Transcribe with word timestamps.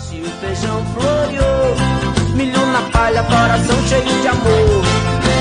e 0.00 0.22
o 0.22 0.30
feijão 0.40 0.82
floreou. 0.94 1.76
Milho 2.34 2.66
na 2.72 2.80
palha, 2.92 3.22
coração 3.24 3.76
cheio 3.86 4.22
de 4.22 4.28
amor. 4.28 4.84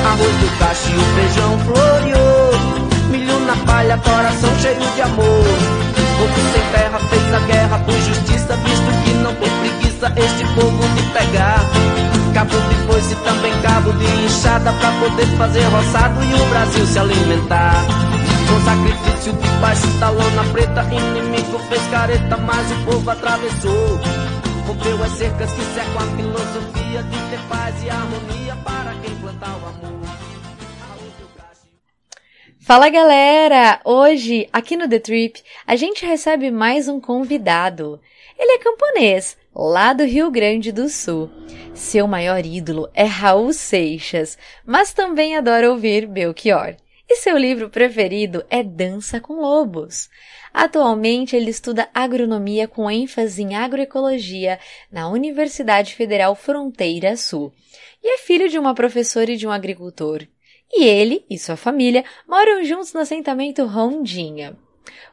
Arroz 0.06 0.36
do 0.36 0.60
cacho 0.60 0.92
o 0.92 1.16
feijão 1.16 1.60
floreou. 1.60 2.52
Milho 3.12 3.40
na 3.46 3.56
palha, 3.66 3.98
coração 3.98 4.50
cheio 4.60 4.92
de 4.94 5.02
amor. 5.02 5.46
Povo 6.18 6.52
sem 6.52 6.64
terra 6.74 7.00
fez 7.00 7.34
a 7.34 7.40
guerra 7.40 7.80
por 7.80 7.94
justiça, 7.94 8.56
visto 8.58 9.04
que 9.06 9.14
não 9.24 9.34
tem 9.36 9.50
preguiça 9.60 10.14
este 10.18 10.46
povo 10.54 10.84
de 10.96 11.02
pegar. 11.14 11.66
Cabo 12.34 12.58
de 12.58 12.76
foice, 12.88 13.16
também 13.24 13.54
cabo 13.62 13.94
de 13.94 14.26
enxada, 14.26 14.74
pra 14.74 14.92
poder 14.92 15.28
fazer 15.38 15.64
roçado 15.64 16.24
e 16.24 16.34
o 16.34 16.46
Brasil 16.50 16.86
se 16.88 17.00
alimentar. 17.00 17.86
Com 18.50 18.66
sacrifício 18.66 19.34
debaixo 19.34 19.88
da 20.00 20.10
lona 20.10 20.44
preta, 20.52 20.86
inimigo 20.92 21.58
fez 21.70 21.82
careta, 21.90 22.38
mas 22.38 22.72
o 22.72 22.86
povo 22.86 23.10
atravessou. 23.10 24.21
Rompeu 24.68 25.04
as 25.04 25.12
cercas 25.14 25.52
que 25.52 25.62
cercam 25.74 25.98
a 25.98 26.16
filosofia 26.16 27.04
de 27.04 27.30
ter 27.30 27.50
paz 27.50 27.84
e 27.84 27.90
harmonia 27.90 28.56
para 28.64 28.94
quem 29.02 29.16
plantar 29.20 29.58
o 29.58 29.66
amor. 29.66 30.02
Fala 32.60 32.90
galera! 32.90 33.82
Hoje, 33.84 34.48
aqui 34.54 34.78
no 34.78 34.88
The 34.88 35.00
Trip, 35.00 35.44
a 35.66 35.76
gente 35.76 36.06
recebe 36.06 36.52
mais 36.52 36.88
um 36.88 37.02
convidado. 37.02 38.00
Ele 38.38 38.54
é 38.54 38.58
camponês, 38.60 39.36
lá 39.54 39.94
do 39.94 40.06
Rio 40.06 40.30
Grande 40.30 40.72
do 40.72 40.88
Sul. 40.88 41.30
Seu 41.74 42.08
maior 42.08 42.46
ídolo 42.46 42.90
é 42.94 43.04
Raul 43.04 43.52
Seixas, 43.52 44.38
mas 44.66 44.94
também 44.94 45.36
adora 45.36 45.72
ouvir 45.72 46.06
Belchior. 46.06 46.76
E 47.10 47.16
seu 47.18 47.36
livro 47.38 47.70
preferido 47.70 48.46
é 48.50 48.64
Dança 48.64 49.20
com 49.20 49.42
Lobos. 49.42 50.10
Atualmente 50.54 51.36
ele 51.36 51.50
estuda 51.50 51.90
agronomia 51.94 52.68
com 52.68 52.90
ênfase 52.90 53.42
em 53.42 53.56
agroecologia 53.56 54.60
na 54.92 55.10
Universidade 55.10 55.96
Federal 55.96 56.36
Fronteira 56.36 57.16
Sul. 57.16 57.54
E 58.04 58.16
é 58.16 58.18
filho 58.18 58.50
de 58.50 58.60
uma 58.60 58.76
professora 58.76 59.32
e 59.32 59.38
de 59.38 59.48
um 59.48 59.52
agricultor. 59.52 60.28
E 60.74 60.84
ele 60.86 61.26
e 61.30 61.38
sua 61.38 61.56
família 61.56 62.04
moram 62.28 62.64
juntos 62.64 62.94
no 62.94 63.02
assentamento 63.02 63.66
Rondinha. 63.66 64.58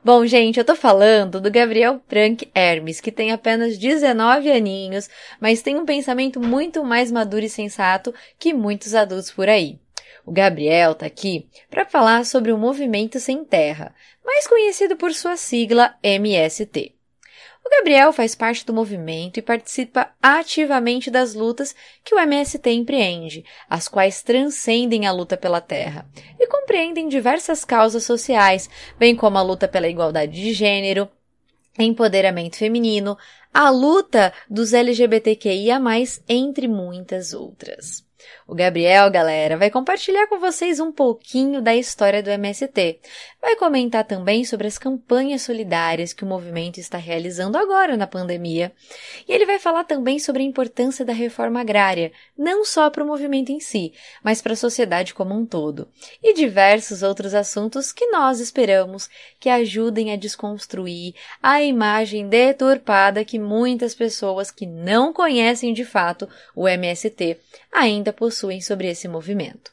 Bom, 0.05 0.25
gente, 0.25 0.58
eu 0.58 0.64
tô 0.64 0.77
falando 0.77 1.41
do 1.41 1.50
Gabriel 1.50 2.00
Frank 2.08 2.48
Hermes, 2.55 3.00
que 3.00 3.11
tem 3.11 3.33
apenas 3.33 3.77
19 3.77 4.50
aninhos, 4.50 5.11
mas 5.41 5.61
tem 5.61 5.77
um 5.77 5.84
pensamento 5.84 6.41
muito 6.41 6.84
mais 6.84 7.11
maduro 7.11 7.45
e 7.45 7.48
sensato 7.48 8.14
que 8.39 8.55
muitos 8.55 8.95
adultos 8.95 9.30
por 9.30 9.48
aí. 9.48 9.78
O 10.25 10.33
Gabriel 10.33 10.95
tá 10.95 11.06
aqui 11.06 11.48
para 11.70 11.87
falar 11.87 12.25
sobre 12.25 12.53
o 12.53 12.59
Movimento 12.59 13.19
Sem 13.19 13.45
Terra, 13.45 13.95
mais 14.25 14.47
conhecido 14.47 14.97
por 14.97 15.12
sua 15.14 15.37
sigla 15.37 15.95
MST. 16.03 16.98
O 17.64 17.70
Gabriel 17.70 18.14
faz 18.14 18.34
parte 18.34 18.64
do 18.64 18.73
movimento 18.73 19.39
e 19.39 19.42
participa 19.42 20.11
ativamente 20.23 21.11
das 21.11 21.34
lutas 21.34 21.75
que 22.03 22.14
o 22.14 22.19
MST 22.19 22.70
empreende, 22.70 23.45
as 23.69 23.89
quais 23.89 24.23
transcendem 24.23 25.06
a 25.06 25.12
luta 25.12 25.36
pela 25.36 25.61
terra 25.61 26.09
e 26.41 26.47
compreendem 26.47 27.09
diversas 27.09 27.67
causas 27.67 28.05
sociais, 28.05 28.70
bem 28.98 29.14
como 29.14 29.36
a 29.36 29.42
luta 29.42 29.69
pela 29.69 29.86
igualdade 29.86 30.33
de 30.33 30.55
gênero, 30.55 31.11
empoderamento 31.79 32.56
feminino, 32.56 33.19
a 33.53 33.69
luta 33.69 34.33
dos 34.48 34.73
LGBTQIA+, 34.73 35.79
entre 36.27 36.67
muitas 36.67 37.34
outras. 37.34 38.08
O 38.47 38.55
Gabriel, 38.55 39.11
galera, 39.11 39.57
vai 39.57 39.71
compartilhar 39.71 40.27
com 40.27 40.39
vocês 40.39 40.81
um 40.81 40.91
pouquinho 40.91 41.61
da 41.61 41.77
história 41.77 42.23
do 42.23 42.31
MST. 42.31 42.98
Vai 43.41 43.57
comentar 43.57 44.05
também 44.05 44.45
sobre 44.45 44.67
as 44.67 44.79
campanhas 44.79 45.43
solidárias 45.43 46.12
que 46.12 46.25
o 46.25 46.27
movimento 46.27 46.81
está 46.81 46.97
realizando 46.98 47.59
agora 47.59 47.97
na 47.97 48.07
pandemia. 48.07 48.73
E 49.29 49.33
ele 49.33 49.47
vai 49.47 49.59
falar 49.59 49.85
também 49.85 50.19
sobre 50.19 50.43
a 50.43 50.47
importância 50.47 51.05
da 51.05 51.12
reforma 51.12 51.61
agrária, 51.61 52.11
não 52.37 52.65
só 52.65 52.89
para 52.89 53.05
o 53.05 53.07
movimento 53.07 53.53
em 53.53 53.61
si, 53.61 53.93
mas 54.23 54.41
para 54.41 54.55
a 54.55 54.57
sociedade 54.57 55.15
como 55.15 55.35
um 55.35 55.45
todo. 55.45 55.89
E 56.23 56.33
diversos 56.33 57.02
outros 57.02 57.35
assuntos 57.35 57.92
que 57.92 58.07
nós 58.07 58.41
esperamos 58.41 59.11
que 59.39 59.48
ajudem 59.48 60.13
a 60.13 60.17
desconstruir 60.17 61.14
a 61.42 61.63
imagem 61.63 62.29
deturpada 62.29 63.25
que 63.25 63.39
muitas 63.39 63.95
pessoas 63.95 64.51
que 64.51 64.67
não 64.67 65.13
conhecem 65.13 65.73
de 65.73 65.85
fato 65.85 66.29
o 66.55 66.67
MST 66.67 67.39
ainda 67.73 68.13
possuem 68.18 68.61
sobre 68.61 68.89
esse 68.89 69.06
movimento. 69.06 69.73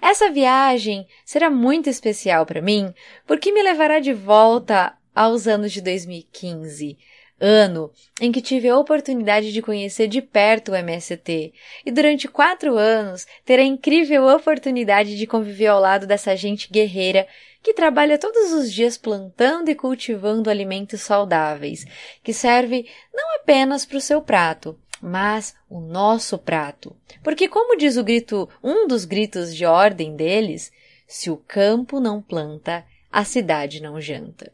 Essa 0.00 0.30
viagem 0.30 1.06
será 1.24 1.50
muito 1.50 1.90
especial 1.90 2.46
para 2.46 2.62
mim 2.62 2.92
porque 3.26 3.52
me 3.52 3.62
levará 3.62 4.00
de 4.00 4.14
volta 4.14 4.96
aos 5.14 5.46
anos 5.46 5.70
de 5.70 5.82
2015, 5.82 6.96
ano 7.38 7.92
em 8.20 8.32
que 8.32 8.40
tive 8.40 8.70
a 8.70 8.78
oportunidade 8.78 9.52
de 9.52 9.60
conhecer 9.60 10.08
de 10.08 10.22
perto 10.22 10.72
o 10.72 10.74
MST 10.74 11.52
e 11.84 11.90
durante 11.90 12.26
quatro 12.26 12.78
anos 12.78 13.26
ter 13.44 13.58
a 13.58 13.64
incrível 13.64 14.26
oportunidade 14.26 15.16
de 15.16 15.26
conviver 15.26 15.66
ao 15.66 15.80
lado 15.80 16.06
dessa 16.06 16.34
gente 16.34 16.72
guerreira 16.72 17.28
que 17.62 17.74
trabalha 17.74 18.16
todos 18.16 18.50
os 18.52 18.72
dias 18.72 18.96
plantando 18.96 19.68
e 19.68 19.74
cultivando 19.74 20.48
alimentos 20.48 21.02
saudáveis, 21.02 21.84
que 22.22 22.32
serve 22.32 22.88
não 23.12 23.36
apenas 23.36 23.84
para 23.84 23.98
o 23.98 24.00
seu 24.00 24.22
prato, 24.22 24.78
mas 25.00 25.54
o 25.68 25.80
nosso 25.80 26.38
prato. 26.38 26.96
Porque 27.22 27.48
como 27.48 27.76
diz 27.76 27.96
o 27.96 28.04
grito, 28.04 28.48
um 28.62 28.86
dos 28.86 29.04
gritos 29.04 29.54
de 29.54 29.64
ordem 29.64 30.16
deles, 30.16 30.72
se 31.06 31.30
o 31.30 31.36
campo 31.36 32.00
não 32.00 32.20
planta, 32.20 32.84
a 33.10 33.24
cidade 33.24 33.82
não 33.82 34.00
janta. 34.00 34.52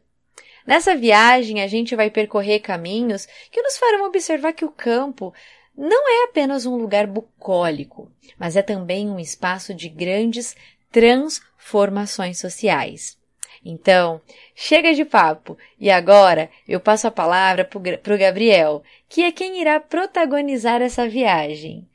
Nessa 0.66 0.94
viagem 0.94 1.62
a 1.62 1.66
gente 1.66 1.94
vai 1.94 2.10
percorrer 2.10 2.60
caminhos 2.60 3.26
que 3.50 3.60
nos 3.62 3.76
farão 3.76 4.06
observar 4.06 4.52
que 4.52 4.64
o 4.64 4.70
campo 4.70 5.34
não 5.76 6.08
é 6.08 6.24
apenas 6.24 6.64
um 6.64 6.76
lugar 6.76 7.06
bucólico, 7.06 8.10
mas 8.38 8.56
é 8.56 8.62
também 8.62 9.10
um 9.10 9.18
espaço 9.18 9.74
de 9.74 9.88
grandes 9.88 10.56
transformações 10.90 12.38
sociais. 12.38 13.18
Então, 13.64 14.20
chega 14.54 14.92
de 14.92 15.04
papo 15.04 15.56
e 15.80 15.90
agora 15.90 16.50
eu 16.68 16.78
passo 16.78 17.06
a 17.06 17.10
palavra 17.10 17.64
para 17.64 18.14
o 18.14 18.18
Gabriel, 18.18 18.82
que 19.08 19.22
é 19.22 19.32
quem 19.32 19.60
irá 19.60 19.80
protagonizar 19.80 20.82
essa 20.82 21.08
viagem. 21.08 21.88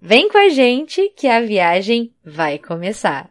Vem 0.00 0.28
com 0.28 0.38
a 0.38 0.48
gente 0.50 1.12
que 1.16 1.26
a 1.26 1.40
viagem 1.40 2.12
vai 2.24 2.58
começar. 2.58 3.28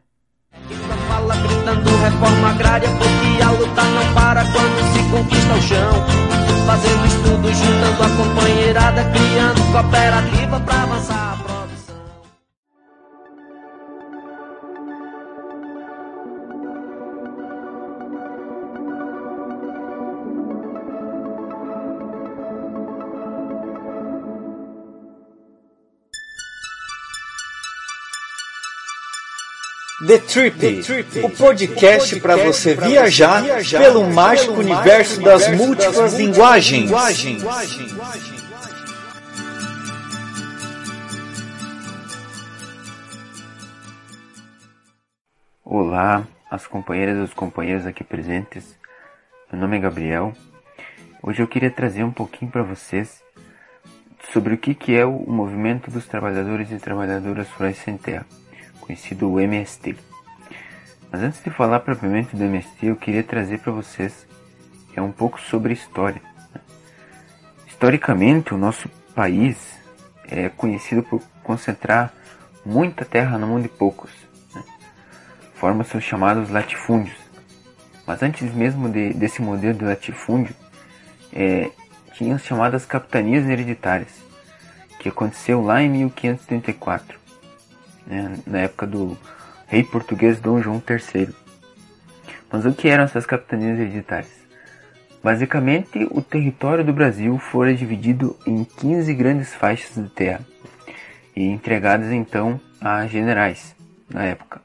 Reforma 2.03 2.50
agrária 2.50 2.89
porque 2.89 3.44
a 3.44 3.51
luta 3.51 3.84
não 3.84 4.13
para 4.13 4.41
quando 4.44 4.94
se 4.94 5.11
conquista 5.11 5.53
o 5.53 5.61
chão. 5.61 6.25
Fazendo 6.66 7.05
estudo, 7.05 7.53
juntando 7.53 8.03
a 8.03 8.09
companheirada, 8.17 9.03
criando 9.11 9.72
cooperativa 9.72 10.57
avançar 10.84 11.34
The 30.05 30.19
Trip, 30.19 30.59
The 30.59 30.81
Trip 30.83 31.25
o 31.25 31.29
podcast 31.31 32.19
para 32.19 32.35
você 32.35 32.75
viajar, 32.75 33.41
viajar 33.41 33.79
pelo 33.79 34.07
mágico 34.11 34.53
universo 34.53 35.19
das 35.19 35.49
múltiplas 35.49 36.13
linguagens. 36.13 36.91
Olá, 45.63 46.27
as 46.51 46.67
companheiras 46.67 47.17
e 47.17 47.22
os 47.22 47.33
companheiros 47.33 47.87
aqui 47.87 48.03
presentes. 48.03 48.77
Meu 49.51 49.59
nome 49.61 49.77
é 49.77 49.79
Gabriel. 49.79 50.33
Hoje 51.23 51.41
eu 51.41 51.47
queria 51.47 51.72
trazer 51.72 52.03
um 52.03 52.11
pouquinho 52.11 52.51
para 52.51 52.61
vocês 52.61 53.23
sobre 54.31 54.53
o 54.53 54.58
que 54.58 54.96
é 54.96 55.03
o 55.03 55.25
movimento 55.28 55.90
dos 55.90 56.05
trabalhadores 56.05 56.72
e 56.72 56.78
trabalhadoras 56.78 57.49
rurais 57.49 57.78
sem 57.78 57.97
terra 57.97 58.28
conhecido 58.85 59.40
MST. 59.40 59.96
Mas 61.11 61.22
antes 61.22 61.43
de 61.43 61.49
falar 61.49 61.79
propriamente 61.79 62.35
do 62.35 62.43
MST, 62.43 62.85
eu 62.87 62.96
queria 62.96 63.23
trazer 63.23 63.59
para 63.59 63.72
vocês 63.72 64.28
é 64.96 65.02
um 65.02 65.11
pouco 65.11 65.41
sobre 65.41 65.73
história. 65.73 66.22
Historicamente, 67.67 68.53
o 68.53 68.58
nosso 68.58 68.87
país 69.14 69.58
é 70.23 70.47
conhecido 70.47 71.03
por 71.03 71.22
concentrar 71.43 72.14
muita 72.66 73.03
terra 73.03 73.37
na 73.37 73.46
mão 73.46 73.61
de 73.61 73.67
poucos. 73.67 74.09
Né? 74.53 74.64
Forma-se 75.55 75.97
os 75.97 76.03
chamados 76.03 76.49
latifúndios. 76.49 77.17
Mas 78.08 78.23
antes 78.23 78.53
mesmo 78.53 78.87
de, 78.87 79.14
desse 79.14 79.41
modelo 79.41 79.78
de 79.78 79.84
latifúndio, 79.84 80.55
é, 81.34 81.70
tinha 82.14 82.35
as 82.35 82.46
chamadas 82.46 82.85
capitanias 82.85 83.46
hereditárias, 83.46 84.23
que 84.99 85.09
aconteceu 85.09 85.61
lá 85.61 85.82
em 85.82 85.90
1534 85.90 87.24
né, 88.05 88.37
na 88.46 88.59
época 88.59 88.87
do 88.87 89.17
rei 89.67 89.84
português 89.84 90.40
Dom 90.40 90.61
João 90.61 90.81
III. 90.87 91.29
Mas 92.52 92.66
o 92.66 92.73
que 92.73 92.87
eram 92.87 93.03
essas 93.03 93.25
capitanias 93.25 93.79
hereditárias? 93.79 94.46
Basicamente, 95.23 96.07
o 96.11 96.22
território 96.22 96.84
do 96.84 96.93
Brasil 96.93 97.37
fora 97.40 97.73
dividido 97.73 98.37
em 98.46 98.63
15 98.63 99.13
grandes 99.16 99.53
faixas 99.55 99.96
de 99.96 100.09
terra 100.09 100.41
e 101.35 101.43
entregadas 101.43 102.11
então 102.11 102.59
a 102.79 103.07
generais 103.07 103.75
na 104.09 104.23
época. 104.23 104.61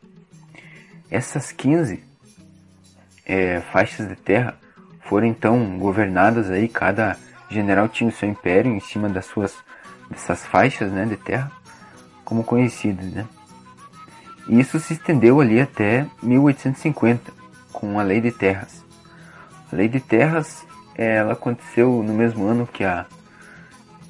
Essas 1.10 1.50
15 1.50 2.04
é, 3.24 3.60
faixas 3.72 4.06
de 4.06 4.16
terra 4.16 4.54
foram 5.00 5.26
então 5.26 5.78
governadas 5.78 6.50
aí, 6.50 6.68
cada 6.68 7.16
general 7.48 7.88
tinha 7.88 8.10
o 8.10 8.12
seu 8.12 8.28
império 8.28 8.70
em 8.70 8.80
cima 8.80 9.08
das 9.08 9.26
suas 9.26 9.56
dessas 10.10 10.44
faixas 10.44 10.92
né, 10.92 11.06
de 11.06 11.16
terra, 11.16 11.50
como 12.30 12.44
conhecidas. 12.44 13.06
Né? 13.06 13.26
Isso 14.48 14.78
se 14.78 14.92
estendeu 14.92 15.40
ali 15.40 15.60
até 15.60 16.06
1850, 16.22 17.32
com 17.72 17.98
a 17.98 18.04
Lei 18.04 18.20
de 18.20 18.30
Terras. 18.30 18.84
A 19.70 19.74
Lei 19.74 19.88
de 19.88 19.98
Terras 19.98 20.64
ela 20.94 21.32
aconteceu 21.32 22.04
no 22.04 22.14
mesmo 22.14 22.46
ano 22.46 22.68
que 22.68 22.84
a, 22.84 23.04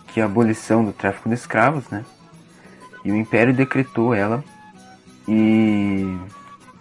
que 0.09 0.21
a 0.21 0.27
abolição 0.27 0.85
do 0.85 0.93
tráfico 0.93 1.31
de 1.31 1.35
escravos, 1.35 1.89
né? 1.89 2.05
E 3.03 3.11
o 3.11 3.17
Império 3.17 3.55
decretou 3.55 4.13
ela 4.13 4.45
e, 5.27 6.19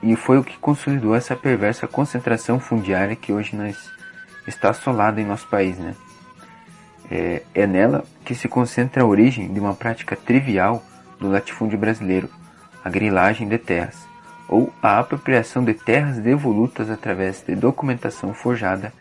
e 0.04 0.16
foi 0.18 0.38
o 0.38 0.44
que 0.44 0.58
consolidou 0.58 1.16
essa 1.16 1.38
perversa 1.38 1.88
concentração 1.88 2.60
fundiária 2.60 3.16
que 3.16 3.32
hoje 3.32 3.56
nós 3.56 3.78
está 4.46 4.72
assolada 4.72 5.22
em 5.22 5.26
nosso 5.26 5.48
país, 5.48 5.78
né? 5.78 5.96
É, 7.10 7.44
é 7.54 7.66
nela 7.66 8.04
que 8.26 8.36
se 8.36 8.50
concentra 8.50 9.04
a 9.04 9.06
origem 9.06 9.54
de 9.54 9.60
uma 9.60 9.74
prática 9.74 10.18
trivial 10.18 10.84
do 11.20 11.30
latifúndio 11.30 11.78
brasileiro, 11.78 12.30
a 12.84 12.90
grilagem 12.90 13.48
de 13.48 13.58
terras, 13.58 14.08
ou 14.48 14.74
a 14.82 15.00
apropriação 15.00 15.64
de 15.64 15.74
terras 15.74 16.18
devolutas 16.18 16.90
através 16.90 17.44
de 17.46 17.56
documentação 17.56 18.34
forjada 18.34 18.92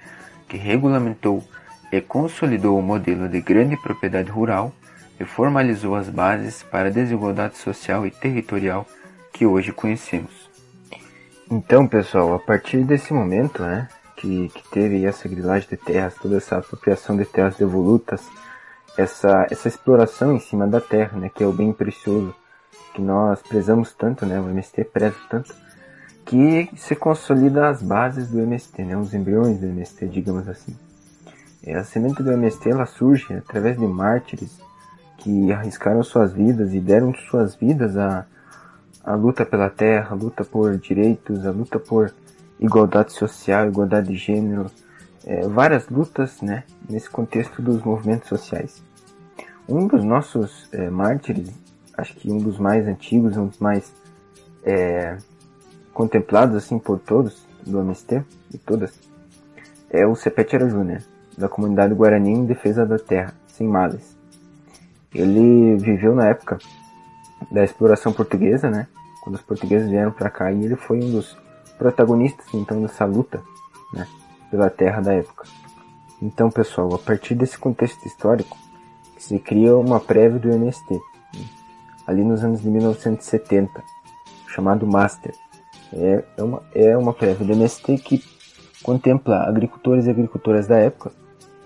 que 0.48 0.56
regulamentou 0.56 1.42
e 1.90 2.00
consolidou 2.00 2.78
o 2.78 2.82
modelo 2.82 3.28
de 3.28 3.40
grande 3.40 3.76
propriedade 3.76 4.30
rural 4.30 4.72
e 5.18 5.24
formalizou 5.24 5.94
as 5.94 6.08
bases 6.08 6.62
para 6.62 6.88
a 6.88 6.92
desigualdade 6.92 7.56
social 7.56 8.06
e 8.06 8.10
territorial 8.10 8.86
que 9.32 9.46
hoje 9.46 9.72
conhecemos. 9.72 10.48
Então, 11.50 11.86
pessoal, 11.86 12.34
a 12.34 12.38
partir 12.38 12.84
desse 12.84 13.12
momento, 13.12 13.62
né, 13.62 13.88
que, 14.16 14.48
que 14.48 14.68
teve 14.70 15.04
essa 15.04 15.28
grilagem 15.28 15.68
de 15.68 15.76
terras, 15.76 16.14
toda 16.14 16.36
essa 16.36 16.58
apropriação 16.58 17.16
de 17.16 17.24
terras 17.24 17.56
devolutas, 17.56 18.22
essa, 18.98 19.46
essa 19.48 19.68
exploração 19.68 20.34
em 20.34 20.40
cima 20.40 20.66
da 20.66 20.80
terra, 20.80 21.16
né, 21.16 21.30
que 21.32 21.44
é 21.44 21.46
o 21.46 21.52
bem 21.52 21.72
precioso 21.72 22.34
que 22.92 23.00
nós 23.00 23.40
prezamos 23.40 23.92
tanto, 23.92 24.26
né, 24.26 24.40
o 24.40 24.48
MST 24.50 24.84
preza 24.86 25.14
tanto, 25.30 25.54
que 26.26 26.68
se 26.76 26.96
consolida 26.96 27.68
as 27.68 27.80
bases 27.80 28.28
do 28.28 28.40
MST, 28.40 28.82
né, 28.82 28.96
os 28.96 29.14
embriões 29.14 29.60
do 29.60 29.66
MST, 29.66 30.08
digamos 30.08 30.48
assim. 30.48 30.76
É, 31.64 31.76
a 31.76 31.84
semente 31.84 32.24
do 32.24 32.32
MST 32.32 32.70
ela 32.70 32.86
surge 32.86 33.32
através 33.34 33.78
de 33.78 33.86
mártires 33.86 34.60
que 35.18 35.52
arriscaram 35.52 36.02
suas 36.02 36.32
vidas 36.32 36.74
e 36.74 36.80
deram 36.80 37.14
suas 37.14 37.54
vidas 37.54 37.96
à, 37.96 38.26
à 39.04 39.14
luta 39.14 39.46
pela 39.46 39.70
terra, 39.70 40.08
a 40.10 40.14
luta 40.14 40.44
por 40.44 40.76
direitos, 40.76 41.46
a 41.46 41.52
luta 41.52 41.78
por 41.78 42.12
igualdade 42.58 43.12
social, 43.12 43.68
igualdade 43.68 44.08
de 44.08 44.16
gênero, 44.16 44.66
é, 45.24 45.46
várias 45.46 45.88
lutas 45.88 46.42
né, 46.42 46.64
nesse 46.88 47.08
contexto 47.08 47.62
dos 47.62 47.80
movimentos 47.82 48.28
sociais. 48.28 48.87
Um 49.68 49.86
dos 49.86 50.02
nossos 50.02 50.66
é, 50.72 50.88
mártires, 50.88 51.50
acho 51.96 52.14
que 52.14 52.30
um 52.30 52.38
dos 52.38 52.58
mais 52.58 52.86
antigos, 52.86 53.36
um 53.36 53.48
dos 53.48 53.58
mais 53.58 53.92
é, 54.64 55.18
contemplados 55.92 56.56
assim 56.56 56.78
por 56.78 56.98
todos 56.98 57.46
do 57.66 57.80
MST 57.80 58.24
e 58.54 58.56
todas, 58.56 58.98
é 59.90 60.06
o 60.06 60.14
Sepete 60.14 60.56
Araju, 60.56 60.82
né, 60.84 61.02
da 61.36 61.48
comunidade 61.48 61.92
Guarani 61.92 62.30
em 62.30 62.46
defesa 62.46 62.86
da 62.86 62.98
terra, 62.98 63.34
sem 63.46 63.68
males. 63.68 64.16
Ele 65.14 65.76
viveu 65.76 66.14
na 66.14 66.28
época 66.28 66.58
da 67.50 67.62
exploração 67.62 68.12
portuguesa, 68.12 68.70
né, 68.70 68.86
quando 69.22 69.36
os 69.36 69.42
portugueses 69.42 69.90
vieram 69.90 70.12
para 70.12 70.30
cá 70.30 70.50
e 70.50 70.64
ele 70.64 70.76
foi 70.76 70.98
um 71.02 71.10
dos 71.10 71.36
protagonistas 71.76 72.46
então 72.54 72.80
dessa 72.80 73.04
luta 73.04 73.42
né, 73.92 74.06
pela 74.50 74.70
terra 74.70 75.02
da 75.02 75.12
época. 75.12 75.46
Então, 76.22 76.50
pessoal, 76.50 76.94
a 76.94 76.98
partir 76.98 77.34
desse 77.34 77.58
contexto 77.58 78.04
histórico, 78.06 78.56
se 79.18 79.38
cria 79.38 79.76
uma 79.76 80.00
prévia 80.00 80.38
do 80.38 80.50
MST, 80.50 81.00
ali 82.06 82.24
nos 82.24 82.42
anos 82.42 82.62
de 82.62 82.68
1970, 82.68 83.82
chamado 84.48 84.86
Master. 84.86 85.34
É, 85.92 86.24
é, 86.36 86.42
uma, 86.42 86.62
é 86.74 86.96
uma 86.96 87.12
prévia 87.12 87.46
do 87.46 87.52
MST 87.52 87.98
que 87.98 88.22
contempla 88.82 89.48
agricultores 89.48 90.06
e 90.06 90.10
agricultoras 90.10 90.66
da 90.66 90.78
época, 90.78 91.12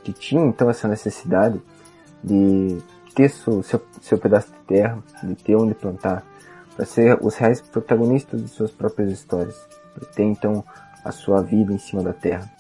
que 0.02 0.12
tinham 0.12 0.48
então 0.48 0.68
essa 0.70 0.88
necessidade 0.88 1.60
de 2.22 2.78
ter 3.14 3.28
seu, 3.28 3.62
seu, 3.62 3.80
seu 4.00 4.18
pedaço 4.18 4.52
de 4.52 4.58
terra, 4.66 4.98
de 5.22 5.34
ter 5.34 5.54
onde 5.54 5.74
plantar, 5.74 6.24
para 6.74 6.86
ser 6.86 7.18
os 7.20 7.36
reais 7.36 7.60
protagonistas 7.60 8.42
de 8.42 8.48
suas 8.48 8.70
próprias 8.70 9.10
histórias 9.10 9.56
ter 10.14 10.24
então 10.24 10.64
a 11.04 11.10
sua 11.10 11.42
vida 11.42 11.72
em 11.72 11.78
cima 11.78 12.02
da 12.02 12.12
terra. 12.12 12.50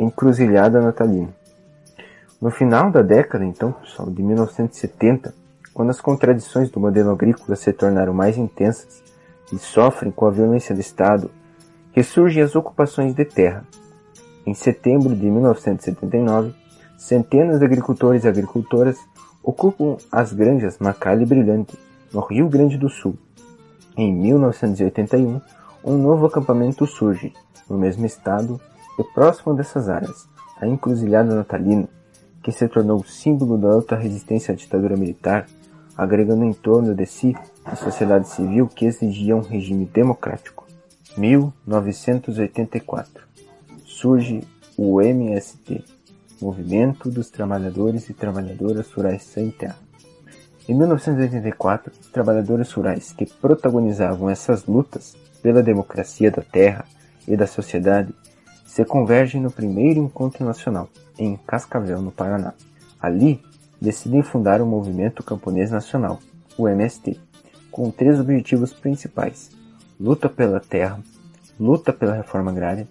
Encruzilhada 0.00 0.80
natalina. 0.80 1.28
No 2.40 2.50
final 2.50 2.90
da 2.90 3.02
década, 3.02 3.44
então, 3.44 3.72
pessoal, 3.72 4.10
de 4.10 4.22
1970, 4.22 5.34
quando 5.74 5.90
as 5.90 6.00
contradições 6.00 6.70
do 6.70 6.80
modelo 6.80 7.10
agrícola 7.10 7.54
se 7.54 7.70
tornaram 7.70 8.14
mais 8.14 8.38
intensas 8.38 9.02
e 9.52 9.58
sofrem 9.58 10.10
com 10.10 10.24
a 10.24 10.30
violência 10.30 10.74
do 10.74 10.80
Estado, 10.80 11.30
ressurgem 11.92 12.42
as 12.42 12.56
ocupações 12.56 13.14
de 13.14 13.26
terra. 13.26 13.62
Em 14.46 14.54
setembro 14.54 15.14
de 15.14 15.30
1979, 15.30 16.54
centenas 16.96 17.58
de 17.58 17.66
agricultores 17.66 18.24
e 18.24 18.28
agricultoras 18.28 18.96
ocupam 19.42 19.98
as 20.10 20.32
granjas 20.32 20.78
Macalha 20.78 21.24
e 21.24 21.26
Brilhante, 21.26 21.78
no 22.10 22.20
Rio 22.20 22.48
Grande 22.48 22.78
do 22.78 22.88
Sul. 22.88 23.18
Em 23.98 24.14
1981, 24.14 25.42
um 25.84 25.98
novo 25.98 26.24
acampamento 26.24 26.86
surge, 26.86 27.34
no 27.68 27.76
mesmo 27.76 28.06
estado 28.06 28.58
e 29.00 29.04
próximo 29.14 29.54
dessas 29.54 29.88
áreas, 29.88 30.28
a 30.60 30.66
Encruzilhada 30.66 31.34
Natalina, 31.34 31.88
que 32.42 32.52
se 32.52 32.68
tornou 32.68 33.02
símbolo 33.04 33.56
da 33.56 33.68
alta 33.68 33.96
resistência 33.96 34.52
à 34.52 34.56
ditadura 34.56 34.94
militar, 34.96 35.46
agregando 35.96 36.44
em 36.44 36.52
torno 36.52 36.94
de 36.94 37.06
si 37.06 37.34
a 37.64 37.74
sociedade 37.76 38.28
civil 38.28 38.68
que 38.68 38.84
exigia 38.86 39.36
um 39.36 39.40
regime 39.40 39.86
democrático. 39.86 40.66
1984 41.16 43.24
surge 43.84 44.46
o 44.76 45.00
MST, 45.00 45.82
Movimento 46.40 47.10
dos 47.10 47.28
Trabalhadores 47.28 48.08
e 48.08 48.14
Trabalhadoras 48.14 48.92
Rurais 48.92 49.22
Sem 49.22 49.50
Terra. 49.50 49.76
Em 50.68 50.74
1984, 50.74 51.92
os 52.00 52.06
trabalhadores 52.08 52.70
rurais 52.72 53.12
que 53.12 53.26
protagonizavam 53.26 54.30
essas 54.30 54.66
lutas 54.66 55.16
pela 55.42 55.62
democracia 55.62 56.30
da 56.30 56.42
terra 56.42 56.84
e 57.26 57.36
da 57.36 57.46
sociedade 57.46 58.14
se 58.70 58.84
convergem 58.84 59.40
no 59.40 59.50
primeiro 59.50 59.98
encontro 59.98 60.44
nacional, 60.44 60.88
em 61.18 61.36
Cascavel, 61.36 62.00
no 62.00 62.12
Paraná. 62.12 62.54
Ali, 63.00 63.42
decidem 63.80 64.22
fundar 64.22 64.62
o 64.62 64.66
Movimento 64.66 65.24
Camponês 65.24 65.72
Nacional, 65.72 66.20
o 66.56 66.68
MST, 66.68 67.18
com 67.68 67.90
três 67.90 68.20
objetivos 68.20 68.72
principais: 68.72 69.50
luta 69.98 70.28
pela 70.28 70.60
terra, 70.60 71.00
luta 71.58 71.92
pela 71.92 72.14
reforma 72.14 72.52
agrária 72.52 72.86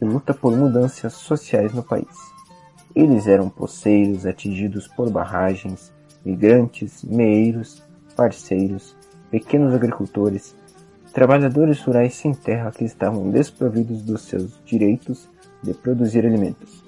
e 0.00 0.04
luta 0.06 0.32
por 0.32 0.56
mudanças 0.56 1.12
sociais 1.12 1.74
no 1.74 1.82
país. 1.82 2.32
Eles 2.96 3.26
eram 3.26 3.50
poceiros 3.50 4.24
atingidos 4.24 4.88
por 4.88 5.10
barragens, 5.10 5.92
migrantes, 6.24 7.04
meeiros, 7.04 7.82
parceiros, 8.16 8.96
pequenos 9.30 9.74
agricultores, 9.74 10.56
trabalhadores 11.12 11.80
rurais 11.82 12.14
sem 12.14 12.32
terra 12.32 12.72
que 12.72 12.84
estavam 12.84 13.30
desprovidos 13.30 14.02
dos 14.02 14.22
seus 14.22 14.58
direitos 14.64 15.28
de 15.62 15.74
produzir 15.74 16.26
alimentos. 16.26 16.82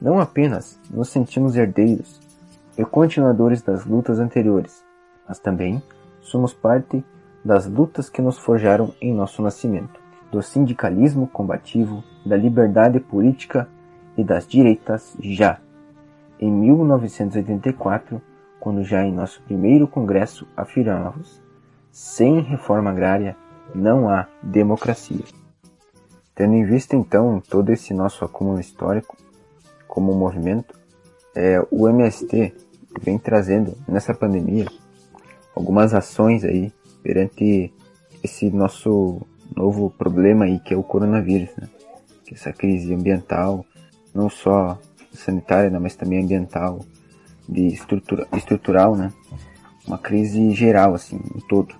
Não 0.00 0.18
apenas 0.18 0.80
nos 0.90 1.10
sentimos 1.10 1.56
herdeiros 1.56 2.20
e 2.76 2.84
continuadores 2.84 3.62
das 3.62 3.84
lutas 3.84 4.18
anteriores, 4.18 4.82
mas 5.28 5.38
também 5.38 5.82
somos 6.22 6.52
parte 6.54 7.04
das 7.44 7.66
lutas 7.66 8.08
que 8.08 8.22
nos 8.22 8.38
forjaram 8.38 8.94
em 9.00 9.14
nosso 9.14 9.42
nascimento, 9.42 10.00
do 10.30 10.42
sindicalismo 10.42 11.26
combativo, 11.26 12.02
da 12.24 12.36
liberdade 12.36 12.98
política 12.98 13.68
e 14.16 14.24
das 14.24 14.46
direitas 14.46 15.16
já. 15.20 15.58
Em 16.38 16.50
1984, 16.50 18.20
quando 18.58 18.82
já 18.82 19.04
em 19.04 19.12
nosso 19.12 19.42
primeiro 19.42 19.86
congresso 19.86 20.46
afirmávamos: 20.56 21.42
sem 21.90 22.40
reforma 22.40 22.90
agrária 22.90 23.36
não 23.74 24.08
há 24.08 24.26
democracia. 24.42 25.24
Tendo 26.34 26.54
em 26.54 26.64
vista 26.64 26.96
então 26.96 27.42
todo 27.48 27.70
esse 27.70 27.92
nosso 27.92 28.24
acúmulo 28.24 28.60
histórico 28.60 29.16
como 29.86 30.14
movimento, 30.14 30.78
é, 31.34 31.64
o 31.70 31.88
MST 31.88 32.54
vem 33.00 33.18
trazendo 33.18 33.76
nessa 33.86 34.14
pandemia 34.14 34.66
algumas 35.54 35.94
ações 35.94 36.44
aí 36.44 36.72
perante 37.02 37.72
esse 38.22 38.50
nosso 38.50 39.20
novo 39.54 39.90
problema 39.90 40.44
aí 40.44 40.58
que 40.60 40.74
é 40.74 40.76
o 40.76 40.82
coronavírus, 40.82 41.50
né? 41.56 41.68
Que 42.24 42.34
essa 42.34 42.52
crise 42.52 42.94
ambiental, 42.94 43.64
não 44.14 44.28
só 44.28 44.78
sanitária, 45.12 45.70
né, 45.70 45.78
mas 45.78 45.96
também 45.96 46.22
ambiental, 46.22 46.80
de 47.48 47.66
estrutura, 47.66 48.28
estrutural, 48.36 48.94
né? 48.94 49.12
Uma 49.86 49.98
crise 49.98 50.52
geral, 50.52 50.94
assim, 50.94 51.20
em 51.34 51.40
todo. 51.40 51.74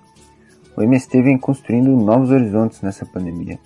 O 0.81 0.83
MST 0.83 1.21
vem 1.21 1.37
construindo 1.37 1.95
novos 1.95 2.31
horizontes 2.31 2.81
nessa 2.81 3.05
pandemia. 3.05 3.59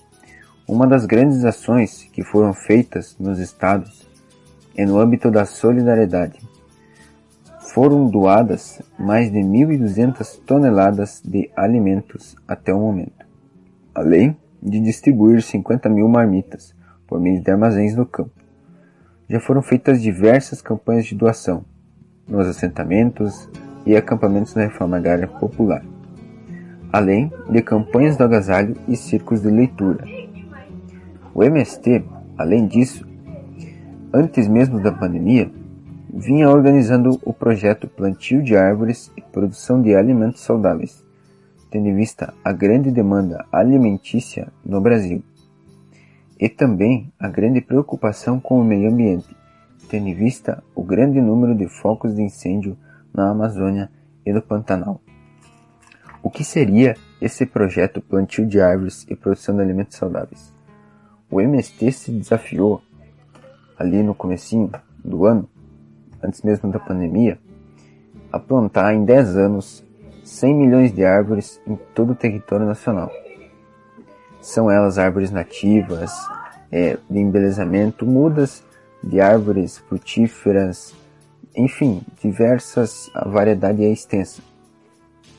Uma 0.66 0.85
das 0.85 1.06
grandes 1.06 1.44
ações 1.44 2.11
que 2.12 2.25
foram 2.25 2.52
feitas 2.52 3.16
nos 3.21 3.38
estados 3.38 4.04
é 4.75 4.85
no 4.85 4.99
âmbito 4.99 5.30
da 5.30 5.44
solidariedade. 5.44 6.40
Foram 7.73 8.09
doadas 8.09 8.83
mais 8.99 9.30
de 9.30 9.38
1.200 9.38 10.40
toneladas 10.44 11.23
de 11.25 11.49
alimentos 11.54 12.35
até 12.49 12.75
o 12.75 12.80
momento, 12.80 13.25
além 13.94 14.37
de 14.61 14.80
distribuir 14.80 15.40
50 15.40 15.88
mil 15.88 16.09
marmitas 16.09 16.75
por 17.06 17.21
meio 17.21 17.40
de 17.40 17.49
armazéns 17.49 17.94
no 17.94 18.04
campo. 18.04 18.33
Já 19.28 19.38
foram 19.38 19.62
feitas 19.62 20.02
diversas 20.02 20.61
campanhas 20.61 21.06
de 21.06 21.14
doação 21.14 21.64
nos 22.26 22.49
assentamentos 22.49 23.49
e 23.87 23.94
acampamentos 23.94 24.52
da 24.52 24.62
reforma 24.62 24.97
agrária 24.97 25.28
popular, 25.28 25.93
além 26.94 27.28
de 27.50 27.60
campanhas 27.60 28.16
do 28.16 28.22
agasalho 28.22 28.76
e 28.86 28.96
círculos 28.96 29.42
de 29.42 29.50
leitura. 29.50 30.04
O 31.34 31.42
MST, 31.42 32.04
além 32.38 32.68
disso, 32.68 33.04
antes 34.12 34.46
mesmo 34.46 34.80
da 34.80 34.92
pandemia, 34.92 35.50
vinha 36.08 36.48
organizando 36.48 37.18
o 37.24 37.32
projeto 37.32 37.88
Plantio 37.88 38.40
de 38.44 38.56
Árvores 38.56 39.10
e 39.16 39.20
Produção 39.20 39.82
de 39.82 39.92
Alimentos 39.92 40.42
Saudáveis, 40.42 41.04
tendo 41.68 41.88
em 41.88 41.96
vista 41.96 42.32
a 42.44 42.52
grande 42.52 42.92
demanda 42.92 43.44
alimentícia 43.50 44.52
no 44.64 44.80
Brasil, 44.80 45.20
e 46.38 46.48
também 46.48 47.12
a 47.18 47.26
grande 47.26 47.60
preocupação 47.60 48.38
com 48.38 48.60
o 48.60 48.64
meio 48.64 48.88
ambiente, 48.88 49.36
tendo 49.88 50.06
em 50.06 50.14
vista 50.14 50.62
o 50.76 50.84
grande 50.84 51.20
número 51.20 51.56
de 51.56 51.66
focos 51.66 52.14
de 52.14 52.22
incêndio 52.22 52.78
na 53.12 53.30
Amazônia 53.30 53.90
e 54.24 54.32
no 54.32 54.40
Pantanal. 54.40 55.00
O 56.25 56.31
que 56.31 56.43
seria 56.43 56.97
esse 57.21 57.45
projeto 57.45 58.00
Plantio 58.00 58.47
de 58.47 58.59
Árvores 58.59 59.04
e 59.11 59.14
Produção 59.14 59.54
de 59.54 59.61
Alimentos 59.61 59.99
Saudáveis? 59.99 60.54
O 61.31 61.38
MST 61.38 61.93
se 61.93 62.11
desafiou 62.11 62.81
ali 63.78 64.02
no 64.02 64.14
comecinho 64.14 64.71
do 65.04 65.26
ano, 65.26 65.47
antes 66.23 66.40
mesmo 66.40 66.73
da 66.73 66.78
pandemia, 66.78 67.38
a 68.33 68.38
plantar 68.38 68.95
em 68.95 69.04
10 69.04 69.37
anos 69.37 69.85
100 70.25 70.54
milhões 70.54 70.95
de 70.95 71.04
árvores 71.04 71.61
em 71.66 71.76
todo 71.95 72.12
o 72.14 72.16
território 72.16 72.64
nacional. 72.64 73.12
São 74.40 74.71
elas 74.71 74.97
árvores 74.97 75.31
nativas, 75.31 76.11
é, 76.73 76.97
de 77.09 77.19
embelezamento, 77.19 78.07
mudas 78.07 78.64
de 79.02 79.21
árvores 79.21 79.76
frutíferas, 79.76 80.95
enfim, 81.54 82.00
diversas, 82.23 83.11
a 83.14 83.28
variedade 83.28 83.85
é 83.85 83.90
extensa. 83.93 84.53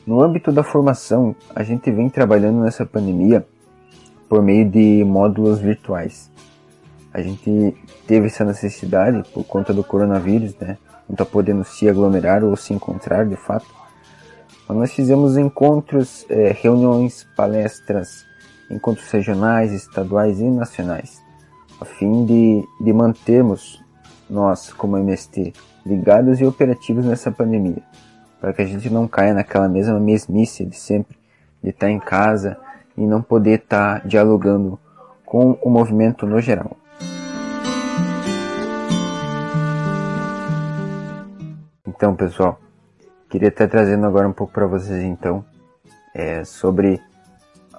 No 0.06 0.22
âmbito 0.22 0.52
da 0.52 0.62
formação, 0.62 1.34
a 1.54 1.62
gente 1.62 1.90
vem 1.90 2.08
trabalhando 2.08 2.60
nessa 2.60 2.86
pandemia 2.86 3.46
por 4.28 4.42
meio 4.42 4.68
de 4.68 5.04
módulos 5.04 5.58
virtuais. 5.58 6.30
A 7.12 7.20
gente 7.20 7.76
teve 8.06 8.26
essa 8.26 8.44
necessidade 8.44 9.22
por 9.32 9.44
conta 9.44 9.74
do 9.74 9.82
coronavírus, 9.82 10.54
né? 10.56 10.78
Não 11.08 11.14
está 11.14 11.24
podendo 11.24 11.64
se 11.64 11.88
aglomerar 11.88 12.44
ou 12.44 12.56
se 12.56 12.72
encontrar 12.72 13.26
de 13.26 13.36
fato. 13.36 13.66
Mas 14.68 14.78
nós 14.78 14.92
fizemos 14.92 15.36
encontros, 15.36 16.24
é, 16.28 16.52
reuniões, 16.52 17.26
palestras, 17.36 18.24
encontros 18.70 19.10
regionais, 19.10 19.72
estaduais 19.72 20.40
e 20.40 20.44
nacionais 20.50 21.26
a 21.80 21.84
fim 21.84 22.24
de, 22.24 22.64
de 22.80 22.92
mantermos 22.92 23.82
nós, 24.28 24.72
como 24.72 24.96
MST, 24.96 25.52
ligados 25.84 26.40
e 26.40 26.44
operativos 26.44 27.04
nessa 27.04 27.30
pandemia, 27.30 27.82
para 28.46 28.52
que 28.52 28.62
a 28.62 28.64
gente 28.64 28.88
não 28.88 29.08
caia 29.08 29.34
naquela 29.34 29.68
mesma 29.68 29.98
mesmice 29.98 30.64
de 30.64 30.76
sempre, 30.76 31.18
de 31.60 31.70
estar 31.70 31.90
em 31.90 31.98
casa 31.98 32.56
e 32.96 33.04
não 33.04 33.20
poder 33.20 33.58
estar 33.58 34.06
dialogando 34.06 34.78
com 35.24 35.58
o 35.60 35.68
movimento 35.68 36.24
no 36.24 36.40
geral. 36.40 36.76
Então, 41.84 42.14
pessoal, 42.14 42.60
queria 43.28 43.48
estar 43.48 43.66
trazendo 43.66 44.06
agora 44.06 44.28
um 44.28 44.32
pouco 44.32 44.52
para 44.52 44.68
vocês 44.68 45.02
então 45.02 45.44
é, 46.14 46.44
sobre 46.44 47.00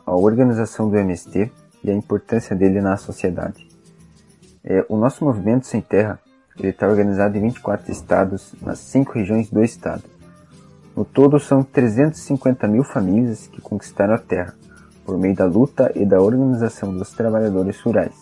a 0.05 0.13
organização 0.13 0.89
do 0.89 0.97
MST 0.97 1.49
e 1.81 1.89
a 1.89 1.93
importância 1.93 2.53
dele 2.53 2.81
na 2.81 2.97
sociedade. 2.97 3.69
É, 4.65 4.85
o 4.89 4.97
nosso 4.97 5.23
movimento 5.23 5.65
Sem 5.65 5.79
Terra 5.79 6.19
está 6.61 6.89
organizado 6.89 7.37
em 7.37 7.41
24 7.43 7.89
estados, 7.89 8.53
nas 8.61 8.79
5 8.79 9.13
regiões 9.13 9.49
do 9.49 9.63
estado. 9.63 10.16
No 10.97 11.05
todo, 11.05 11.39
são 11.39 11.61
350 11.61 12.67
mil 12.67 12.83
famílias 12.83 13.45
que 13.45 13.61
conquistaram 13.61 14.15
a 14.15 14.17
terra, 14.17 14.55
por 15.05 15.15
meio 15.15 15.35
da 15.35 15.45
luta 15.45 15.91
e 15.93 16.03
da 16.03 16.19
organização 16.19 16.91
dos 16.91 17.11
trabalhadores 17.11 17.79
rurais. 17.81 18.15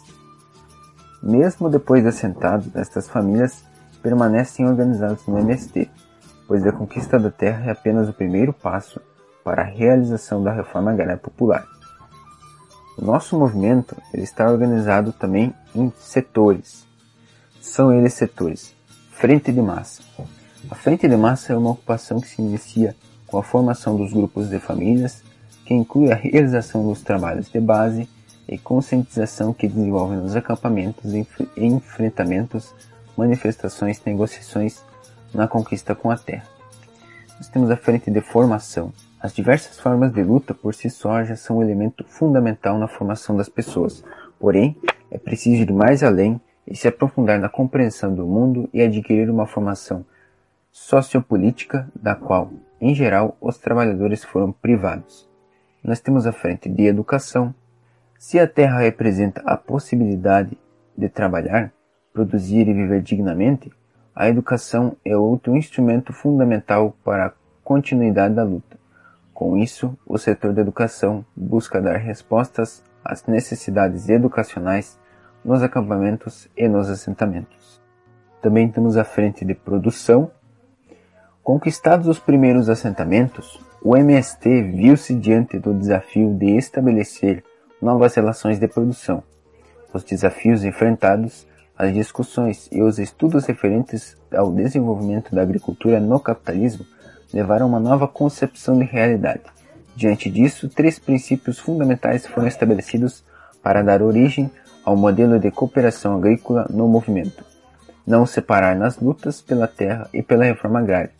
Mesmo 1.23 1.69
depois 1.69 2.03
de 2.03 2.09
assentados, 2.09 2.67
estas 2.75 3.07
famílias 3.07 3.63
permanecem 4.03 4.67
organizadas 4.67 5.25
no 5.25 5.39
MST, 5.39 5.89
pois 6.49 6.67
a 6.67 6.73
conquista 6.73 7.17
da 7.17 7.31
terra 7.31 7.69
é 7.69 7.71
apenas 7.71 8.09
o 8.09 8.13
primeiro 8.13 8.51
passo 8.51 8.99
para 9.41 9.61
a 9.61 9.65
realização 9.65 10.43
da 10.43 10.51
reforma 10.51 10.91
agrária 10.91 11.15
popular. 11.15 11.65
O 12.97 13.05
nosso 13.05 13.39
movimento 13.39 13.95
ele 14.13 14.23
está 14.23 14.51
organizado 14.51 15.13
também 15.13 15.53
em 15.73 15.93
setores. 15.97 16.85
São 17.61 17.93
eles 17.93 18.13
setores. 18.15 18.75
Frente 19.11 19.49
de 19.53 19.61
massa. 19.61 20.03
A 20.67 20.73
frente 20.73 21.07
de 21.07 21.15
massa 21.15 21.53
é 21.53 21.57
uma 21.57 21.69
ocupação 21.71 22.19
que 22.19 22.27
se 22.27 22.41
inicia 22.41 22.95
com 23.27 23.37
a 23.37 23.43
formação 23.43 23.95
dos 23.95 24.11
grupos 24.11 24.49
de 24.49 24.57
famílias, 24.57 25.23
que 25.63 25.75
inclui 25.75 26.11
a 26.11 26.15
realização 26.15 26.87
dos 26.87 27.03
trabalhos 27.03 27.51
de 27.51 27.59
base 27.59 28.09
e 28.47 28.57
conscientização 28.57 29.53
que 29.53 29.67
desenvolve 29.67 30.15
nos 30.15 30.35
acampamentos, 30.35 31.13
enfrentamentos, 31.55 32.73
manifestações, 33.15 34.01
negociações 34.03 34.83
na 35.31 35.47
conquista 35.47 35.93
com 35.93 36.09
a 36.09 36.17
terra. 36.17 36.47
Nós 37.37 37.47
temos 37.47 37.69
a 37.69 37.77
frente 37.77 38.09
de 38.09 38.21
formação, 38.21 38.91
as 39.21 39.33
diversas 39.33 39.79
formas 39.79 40.11
de 40.11 40.23
luta 40.23 40.53
por 40.53 40.73
si 40.73 40.89
só 40.89 41.23
já 41.23 41.35
são 41.35 41.57
um 41.57 41.61
elemento 41.61 42.03
fundamental 42.07 42.79
na 42.79 42.87
formação 42.87 43.35
das 43.35 43.49
pessoas. 43.49 44.03
Porém, 44.39 44.75
é 45.11 45.17
preciso 45.17 45.61
ir 45.61 45.71
mais 45.71 46.01
além 46.01 46.41
e 46.67 46.75
se 46.75 46.87
aprofundar 46.87 47.39
na 47.39 47.49
compreensão 47.49 48.13
do 48.13 48.25
mundo 48.25 48.67
e 48.73 48.81
adquirir 48.81 49.29
uma 49.29 49.45
formação 49.45 50.03
sociopolítica 50.77 51.89
da 51.95 52.15
qual, 52.15 52.51
em 52.81 52.93
geral, 52.93 53.37
os 53.39 53.57
trabalhadores 53.57 54.25
foram 54.25 54.51
privados. 54.51 55.25
Nós 55.81 56.01
temos 56.01 56.27
a 56.27 56.33
frente 56.33 56.67
de 56.67 56.83
educação. 56.83 57.55
Se 58.19 58.37
a 58.37 58.45
terra 58.45 58.79
representa 58.79 59.41
a 59.45 59.55
possibilidade 59.55 60.57
de 60.95 61.07
trabalhar, 61.07 61.71
produzir 62.11 62.67
e 62.67 62.73
viver 62.73 63.01
dignamente, 63.01 63.71
a 64.13 64.27
educação 64.27 64.97
é 65.05 65.15
outro 65.15 65.55
instrumento 65.55 66.11
fundamental 66.11 66.93
para 67.05 67.27
a 67.27 67.33
continuidade 67.63 68.35
da 68.35 68.43
luta. 68.43 68.77
Com 69.33 69.55
isso, 69.55 69.97
o 70.05 70.17
setor 70.17 70.51
da 70.51 70.61
educação 70.61 71.25
busca 71.33 71.81
dar 71.81 71.95
respostas 71.95 72.83
às 73.01 73.25
necessidades 73.27 74.09
educacionais 74.09 74.99
nos 75.43 75.63
acampamentos 75.63 76.49
e 76.55 76.67
nos 76.67 76.89
assentamentos. 76.89 77.81
Também 78.41 78.69
temos 78.69 78.97
a 78.97 79.05
frente 79.05 79.45
de 79.45 79.55
produção. 79.55 80.29
Conquistados 81.45 82.07
os 82.07 82.17
primeiros 82.17 82.69
assentamentos, 82.69 83.59
o 83.79 83.95
MST 83.95 84.63
viu-se 84.63 85.13
diante 85.13 85.59
do 85.59 85.75
desafio 85.75 86.33
de 86.33 86.57
estabelecer 86.57 87.43
novas 87.79 88.15
relações 88.15 88.57
de 88.57 88.67
produção. 88.67 89.21
Os 89.93 90.03
desafios 90.03 90.63
enfrentados, 90.63 91.45
as 91.77 91.93
discussões 91.93 92.67
e 92.71 92.81
os 92.81 92.97
estudos 92.97 93.45
referentes 93.45 94.17
ao 94.33 94.51
desenvolvimento 94.51 95.35
da 95.35 95.43
agricultura 95.43 95.99
no 95.99 96.19
capitalismo 96.19 96.83
levaram 97.31 97.67
a 97.67 97.69
uma 97.69 97.79
nova 97.79 98.07
concepção 98.07 98.79
de 98.79 98.85
realidade. 98.85 99.43
Diante 99.95 100.31
disso, 100.31 100.67
três 100.67 100.97
princípios 100.97 101.59
fundamentais 101.59 102.25
foram 102.25 102.47
estabelecidos 102.47 103.23
para 103.61 103.83
dar 103.83 104.01
origem 104.01 104.49
ao 104.83 104.97
modelo 104.97 105.37
de 105.37 105.51
cooperação 105.51 106.17
agrícola 106.17 106.65
no 106.71 106.87
movimento. 106.87 107.45
Não 108.03 108.25
separar 108.25 108.75
nas 108.75 108.97
lutas 108.97 109.41
pela 109.41 109.67
terra 109.67 110.09
e 110.11 110.23
pela 110.23 110.43
reforma 110.43 110.79
agrária 110.79 111.11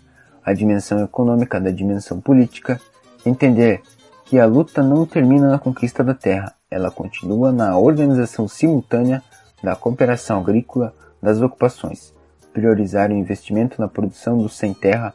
a 0.46 0.54
dimensão 0.54 1.04
econômica 1.04 1.60
da 1.60 1.72
dimensão 1.72 2.22
política, 2.22 2.80
entender 3.26 3.82
que 4.26 4.40
a 4.40 4.46
luta 4.46 4.84
não 4.84 5.06
termina 5.06 5.50
na 5.50 5.58
conquista 5.58 6.04
da 6.04 6.14
terra, 6.14 6.54
ela 6.70 6.92
continua 6.92 7.52
na 7.52 7.78
organização 7.78 8.48
simultânea 8.48 9.24
da 9.64 9.76
cooperação 9.76 10.40
agrícola 10.40 10.94
das 11.22 11.42
ocupações, 11.42 12.14
priorizar 12.54 13.10
o 13.10 13.16
investimento 13.16 13.82
na 13.82 13.88
produção 13.88 14.38
do 14.38 14.48
sem 14.48 14.74
terra 14.74 15.14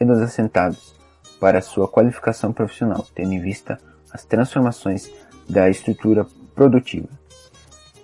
e 0.00 0.04
dos 0.04 0.20
assentados 0.20 0.94
para 1.38 1.60
sua 1.60 1.86
qualificação 1.86 2.52
profissional, 2.52 3.06
tendo 3.14 3.32
em 3.32 3.40
vista 3.40 3.78
as 4.12 4.24
transformações 4.24 5.10
da 5.48 5.68
estrutura 5.68 6.26
produtiva. 6.54 7.08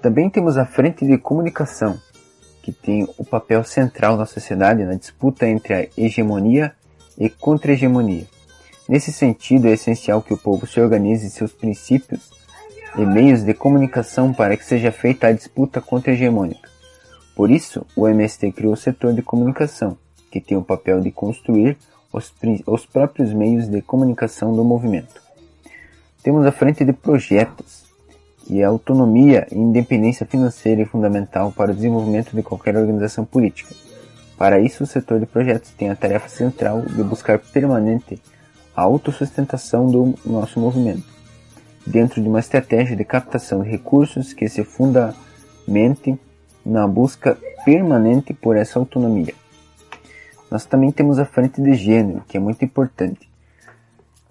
Também 0.03 0.29
temos 0.29 0.57
a 0.57 0.67
frente 0.67 1.07
de 1.07 1.17
comunicação, 1.19 1.99
que 2.67 2.73
tem 2.73 3.09
o 3.17 3.25
papel 3.25 3.63
central 3.63 4.17
na 4.17 4.27
sociedade 4.27 4.85
na 4.85 4.95
disputa 4.95 5.47
entre 5.47 5.73
a 5.73 5.87
hegemonia 5.97 6.73
e 7.17 7.31
contra-hegemonia. 7.31 8.27
Nesse 8.89 9.13
sentido, 9.13 9.69
é 9.69 9.71
essencial 9.71 10.21
que 10.21 10.35
o 10.35 10.37
povo 10.37 10.67
se 10.67 10.81
organize 10.81 11.31
seus 11.31 11.53
princípios 11.53 12.29
e 12.99 13.07
meios 13.07 13.45
de 13.45 13.55
comunicação 13.55 14.33
para 14.33 14.57
que 14.57 14.65
seja 14.65 14.91
feita 14.91 15.29
a 15.29 15.33
disputa 15.33 15.81
contra-hegemônica. 15.81 16.69
Por 17.37 17.53
isso, 17.53 17.87
o 17.95 18.09
MST 18.09 18.51
criou 18.51 18.73
o 18.73 18.77
setor 18.77 19.15
de 19.15 19.23
comunicação, 19.23 19.97
que 20.29 20.41
tem 20.41 20.57
o 20.57 20.65
papel 20.65 21.01
de 21.01 21.13
construir 21.13 21.79
os, 22.13 22.35
os 22.67 22.85
próprios 22.85 23.33
meios 23.33 23.69
de 23.69 23.81
comunicação 23.81 24.53
do 24.53 24.65
movimento. 24.65 25.23
Temos 26.21 26.45
a 26.45 26.51
frente 26.51 26.85
de 26.85 26.93
projetos, 26.93 27.86
e 28.49 28.63
a 28.63 28.69
autonomia 28.69 29.47
e 29.51 29.59
independência 29.59 30.27
financeira 30.27 30.83
é 30.83 30.87
fundamental 30.87 31.53
para 31.53 31.73
o 31.73 31.75
desenvolvimento 31.75 32.35
de 32.35 32.43
qualquer 32.43 32.77
organização 32.77 33.25
política. 33.25 33.75
Para 34.39 34.61
isso, 34.61 34.85
o 34.85 34.87
setor 34.87 35.19
de 35.19 35.27
projetos 35.27 35.71
tem 35.71 35.91
a 35.91 35.97
tarefa 35.97 36.29
central 36.29 36.83
de 36.83 37.03
buscar 37.03 37.39
permanente 37.39 38.21
a 38.77 38.83
autossustentação 38.83 39.87
do 39.87 40.15
nosso 40.25 40.61
movimento, 40.61 41.05
dentro 41.87 42.21
de 42.21 42.29
uma 42.29 42.41
estratégia 42.41 42.95
de 42.95 43.05
captação 43.05 43.63
de 43.63 43.71
recursos 43.71 44.33
que 44.33 44.49
se 44.49 44.63
fundamente 44.63 46.19
na 46.65 46.87
busca 46.87 47.39
permanente 47.65 48.35
por 48.35 48.57
essa 48.57 48.79
autonomia. 48.79 49.33
Nós 50.51 50.67
também 50.67 50.93
temos 50.93 51.19
a 51.19 51.25
frente 51.25 51.61
de 51.61 51.75
gênero, 51.75 52.23
que 52.29 52.37
é 52.37 52.41
muito 52.41 52.65
importante. 52.65 53.29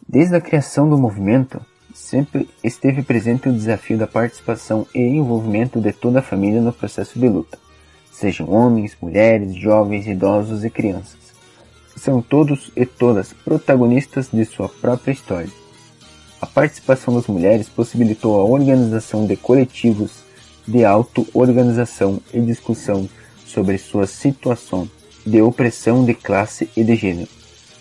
Desde 0.08 0.36
a 0.36 0.42
criação 0.42 0.88
do 0.88 0.98
movimento, 0.98 1.60
sempre 1.96 2.48
esteve 2.64 3.02
presente 3.02 3.50
o 3.50 3.54
desafio 3.54 3.98
da 3.98 4.06
participação 4.06 4.86
e 4.94 5.00
envolvimento 5.00 5.82
de 5.82 5.92
toda 5.92 6.20
a 6.20 6.24
família 6.24 6.62
no 6.62 6.72
processo 6.72 7.18
de 7.18 7.28
luta, 7.28 7.58
sejam 8.12 8.50
homens, 8.52 8.96
mulheres, 9.02 9.56
jovens, 9.56 10.06
idosos 10.06 10.64
e 10.64 10.70
crianças 10.70 11.26
são 11.96 12.22
todos 12.22 12.72
e 12.76 12.86
todas 12.86 13.34
protagonistas 13.34 14.30
de 14.32 14.46
sua 14.46 14.70
própria 14.70 15.14
história. 15.14 15.50
A 16.42 16.46
participação 16.46 17.16
das 17.16 17.28
mulheres 17.28 17.70
possibilitou 17.70 18.40
a 18.40 18.44
organização 18.44 19.26
de 19.26 19.36
coletivos 19.36 20.12
de 20.68 20.84
auto-organização 20.84 22.20
e 22.34 22.42
discussão 22.42 23.10
sobre 23.46 23.78
sua 23.78 24.06
situação 24.06 24.90
de 25.26 25.42
opressão 25.42 26.06
de 26.06 26.14
classe 26.14 26.70
e 26.76 26.84
de 26.84 26.96
gênero. 26.96 27.30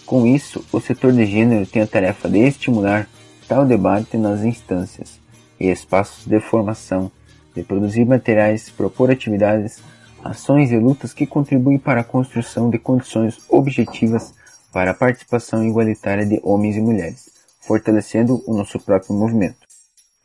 Com 0.06 0.26
isso, 0.26 0.64
o 0.72 0.80
setor 0.80 1.12
de 1.12 1.26
gênero 1.26 1.66
tem 1.66 1.82
a 1.82 1.86
tarefa 1.86 2.28
de 2.28 2.38
estimular 2.38 3.08
tal 3.48 3.66
debate 3.66 4.16
nas 4.16 4.42
instâncias 4.42 5.20
e 5.58 5.68
espaços 5.68 6.26
de 6.26 6.40
formação, 6.40 7.10
de 7.54 7.62
produzir 7.62 8.04
materiais, 8.04 8.70
propor 8.70 9.10
atividades 9.10 9.82
ações 10.24 10.72
e 10.72 10.78
lutas 10.78 11.12
que 11.12 11.26
contribuem 11.26 11.78
para 11.78 12.00
a 12.00 12.04
construção 12.04 12.70
de 12.70 12.78
condições 12.78 13.38
objetivas 13.48 14.32
para 14.72 14.92
a 14.92 14.94
participação 14.94 15.62
igualitária 15.62 16.24
de 16.24 16.40
homens 16.42 16.76
e 16.76 16.80
mulheres, 16.80 17.28
fortalecendo 17.60 18.42
o 18.46 18.56
nosso 18.56 18.80
próprio 18.80 19.14
movimento. 19.14 19.66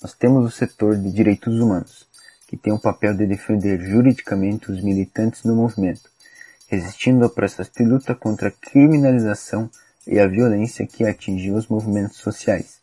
Nós 0.02 0.14
temos 0.14 0.46
o 0.46 0.50
setor 0.50 0.96
de 0.96 1.12
direitos 1.12 1.60
humanos, 1.60 2.08
que 2.48 2.56
tem 2.56 2.72
o 2.72 2.80
papel 2.80 3.14
de 3.14 3.28
defender 3.28 3.82
juridicamente 3.82 4.72
os 4.72 4.82
militantes 4.82 5.44
do 5.44 5.54
movimento, 5.54 6.10
resistindo 6.68 7.24
ao 7.26 7.30
processo 7.30 7.72
de 7.78 7.84
luta 7.84 8.16
contra 8.16 8.48
a 8.48 8.52
criminalização 8.52 9.70
e 10.08 10.18
a 10.18 10.28
violência 10.28 10.88
que 10.88 11.06
atingiu 11.06 11.56
os 11.56 11.68
movimentos 11.68 12.18
sociais. 12.18 12.79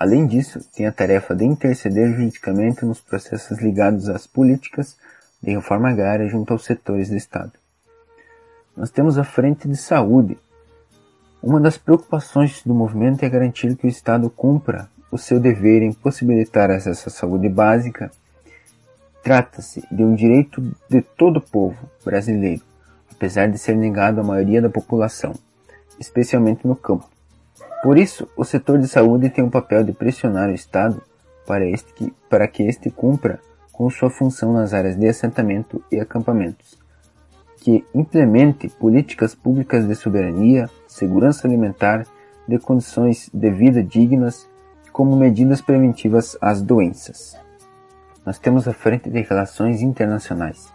Além 0.00 0.26
disso, 0.26 0.60
tem 0.74 0.86
a 0.86 0.92
tarefa 0.92 1.36
de 1.36 1.44
interceder 1.44 2.10
juridicamente 2.10 2.86
nos 2.86 3.02
processos 3.02 3.58
ligados 3.58 4.08
às 4.08 4.26
políticas 4.26 4.96
de 5.42 5.50
reforma 5.50 5.90
agrária 5.90 6.26
junto 6.26 6.54
aos 6.54 6.64
setores 6.64 7.10
do 7.10 7.16
Estado. 7.16 7.52
Nós 8.74 8.90
temos 8.90 9.18
a 9.18 9.24
frente 9.24 9.68
de 9.68 9.76
saúde. 9.76 10.38
Uma 11.42 11.60
das 11.60 11.76
preocupações 11.76 12.62
do 12.64 12.74
movimento 12.74 13.22
é 13.22 13.28
garantir 13.28 13.76
que 13.76 13.86
o 13.86 13.90
Estado 13.90 14.30
cumpra 14.30 14.88
o 15.12 15.18
seu 15.18 15.38
dever 15.38 15.82
em 15.82 15.92
possibilitar 15.92 16.70
acesso 16.70 17.10
à 17.10 17.12
saúde 17.12 17.50
básica. 17.50 18.10
Trata-se 19.22 19.86
de 19.92 20.02
um 20.02 20.14
direito 20.14 20.62
de 20.88 21.02
todo 21.02 21.36
o 21.36 21.42
povo 21.42 21.76
brasileiro, 22.02 22.62
apesar 23.12 23.48
de 23.48 23.58
ser 23.58 23.76
negado 23.76 24.22
à 24.22 24.24
maioria 24.24 24.62
da 24.62 24.70
população, 24.70 25.34
especialmente 25.98 26.66
no 26.66 26.74
campo. 26.74 27.19
Por 27.82 27.96
isso, 27.96 28.28
o 28.36 28.44
setor 28.44 28.78
de 28.78 28.86
saúde 28.86 29.30
tem 29.30 29.42
o 29.42 29.50
papel 29.50 29.82
de 29.82 29.92
pressionar 29.92 30.50
o 30.50 30.54
Estado 30.54 31.02
para, 31.46 31.64
este, 31.66 32.12
para 32.28 32.46
que 32.46 32.62
este 32.62 32.90
cumpra 32.90 33.40
com 33.72 33.88
sua 33.88 34.10
função 34.10 34.52
nas 34.52 34.74
áreas 34.74 34.96
de 34.96 35.08
assentamento 35.08 35.82
e 35.90 35.98
acampamentos, 35.98 36.78
que 37.56 37.82
implemente 37.94 38.68
políticas 38.68 39.34
públicas 39.34 39.88
de 39.88 39.94
soberania, 39.94 40.68
segurança 40.86 41.48
alimentar, 41.48 42.06
de 42.46 42.58
condições 42.58 43.30
de 43.32 43.50
vida 43.50 43.82
dignas, 43.82 44.46
como 44.92 45.16
medidas 45.16 45.62
preventivas 45.62 46.36
às 46.40 46.60
doenças. 46.60 47.38
Nós 48.26 48.38
temos 48.38 48.68
a 48.68 48.74
frente 48.74 49.08
de 49.08 49.20
relações 49.22 49.80
internacionais. 49.80 50.70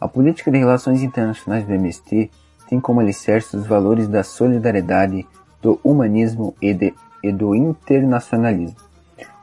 A 0.00 0.08
política 0.08 0.50
de 0.50 0.58
relações 0.58 1.02
internacionais 1.02 1.64
do 1.64 1.72
MST 1.72 2.30
tem 2.68 2.80
como 2.80 3.00
alicerce 3.00 3.56
os 3.56 3.66
valores 3.66 4.08
da 4.08 4.24
solidariedade, 4.24 5.26
do 5.60 5.80
humanismo 5.82 6.54
e, 6.60 6.72
de, 6.72 6.94
e 7.22 7.32
do 7.32 7.54
internacionalismo, 7.54 8.76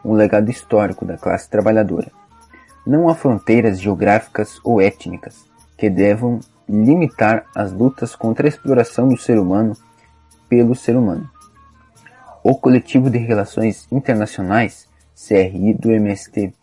um 0.04 0.14
legado 0.14 0.50
histórico 0.50 1.06
da 1.06 1.18
classe 1.18 1.50
trabalhadora 1.50 2.12
não 2.86 3.10
há 3.10 3.16
fronteiras 3.16 3.82
geográficas 3.82 4.60
ou 4.64 4.80
étnicas 4.80 5.46
que 5.78 5.90
devam 5.90 6.40
limitar 6.70 7.46
as 7.56 7.72
lutas 7.72 8.16
contra 8.16 8.48
a 8.48 8.50
exploração 8.50 9.10
do 9.10 9.18
ser 9.18 9.40
humano 9.40 9.76
pelo 10.48 10.76
ser 10.76 10.96
humano. 10.96 11.30
O 12.44 12.56
Coletivo 12.56 13.10
de 13.10 13.18
Relações 13.18 13.88
Internacionais, 13.92 14.88
CRI 15.16 15.74
do 15.74 15.92
MST, 15.92 16.54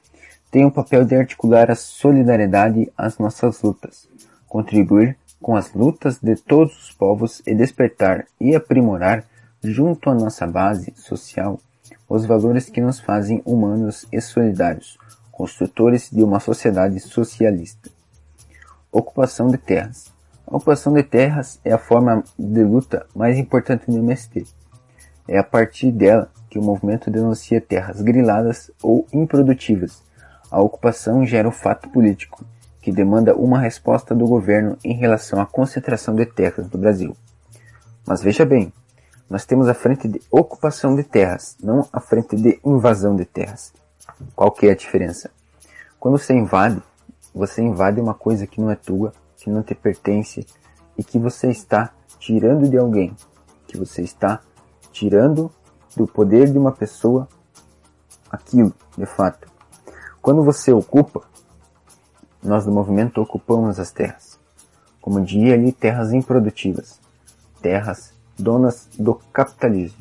tem 0.51 0.65
o 0.65 0.71
papel 0.71 1.05
de 1.05 1.17
articular 1.17 1.71
a 1.71 1.75
solidariedade 1.75 2.91
às 2.97 3.19
nossas 3.19 3.61
lutas, 3.63 4.09
contribuir 4.47 5.17
com 5.41 5.57
as 5.57 5.73
lutas 5.75 6.21
de 6.21 6.37
todos 6.37 6.85
os 6.85 6.93
povos 6.93 7.43
e 7.47 7.55
despertar 7.55 8.27
e 8.41 8.55
aprimorar, 8.55 9.25
junto 9.63 10.11
à 10.11 10.15
nossa 10.15 10.47
base 10.47 10.93
social, 10.97 11.61
os 12.09 12.27
valores 12.27 12.69
que 12.69 12.81
nos 12.81 13.01
fazem 13.01 13.41
humanos 13.45 14.07
e 14.13 14.21
solidários, 14.21 14.99
construtores 15.31 16.11
de 16.11 16.23
uma 16.23 16.41
sociedade 16.41 17.01
socialista. 17.01 17.91
Ocupação 18.91 19.49
de 19.49 19.57
terras. 19.57 20.13
A 20.47 20.57
ocupação 20.57 20.93
de 20.93 21.03
terras 21.03 21.59
é 21.65 21.73
a 21.73 21.79
forma 21.79 22.23
de 22.39 22.63
luta 22.63 23.07
mais 23.15 23.39
importante 23.39 23.91
do 23.91 23.97
MST. 23.97 24.47
É 25.27 25.39
a 25.39 25.45
partir 25.45 25.91
dela 25.91 26.31
que 26.51 26.59
o 26.59 26.63
movimento 26.63 27.11
denuncia 27.11 27.61
terras 27.61 28.03
griladas 28.03 28.71
ou 28.83 29.07
improdutivas. 29.13 30.03
A 30.51 30.61
ocupação 30.61 31.25
gera 31.25 31.49
o 31.49 31.53
fato 31.53 31.89
político, 31.89 32.45
que 32.83 32.93
demanda 32.93 33.35
uma 33.35 33.59
resposta 33.59 34.15
do 34.15 34.27
governo 34.27 34.77
em 34.85 34.93
relação 34.93 35.41
à 35.41 35.47
concentração 35.47 36.15
de 36.15 36.27
terras 36.27 36.69
no 36.69 36.79
Brasil. 36.79 37.17
Mas 38.07 38.21
veja 38.21 38.45
bem, 38.45 38.71
nós 39.33 39.47
temos 39.47 39.67
a 39.67 39.73
frente 39.73 40.07
de 40.07 40.21
ocupação 40.31 40.95
de 40.95 41.03
terras, 41.03 41.57
não 41.63 41.89
a 41.91 42.01
frente 42.01 42.37
de 42.37 42.61
invasão 42.63 43.17
de 43.17 43.25
terras. 43.25 43.73
Qual 44.37 44.53
que 44.53 44.67
é 44.67 44.73
a 44.73 44.77
diferença? 44.77 45.31
Quando 45.99 46.19
você 46.19 46.35
invade, 46.35 46.83
você 47.35 47.63
invade 47.63 47.99
uma 47.99 48.13
coisa 48.13 48.47
que 48.47 48.61
não 48.61 48.71
é 48.71 48.77
tua, 48.77 49.15
que 49.39 49.49
não 49.49 49.63
te 49.63 49.75
pertence 49.75 50.47
e 50.99 51.03
que 51.03 51.19
você 51.19 51.51
está 51.51 51.95
tirando 52.19 52.69
de 52.69 52.77
alguém, 52.77 53.17
que 53.67 53.79
você 53.79 54.03
está 54.03 54.43
tirando 54.93 55.51
do 55.97 56.07
poder 56.07 56.53
de 56.53 56.59
uma 56.59 56.73
pessoa 56.73 57.27
aquilo, 58.31 58.75
de 58.99 59.07
fato. 59.07 59.51
Quando 60.21 60.45
você 60.45 60.73
ocupa, 60.73 61.23
nós 62.43 62.67
do 62.67 62.71
movimento 62.71 63.23
ocupamos 63.23 63.81
as 63.81 63.91
terras. 63.91 64.39
Como 65.01 65.23
diria 65.23 65.55
ali, 65.55 65.73
terras 65.73 66.13
improdutivas, 66.13 67.01
terras 67.63 68.13
donas 68.43 68.89
do 68.99 69.15
capitalismo, 69.33 69.99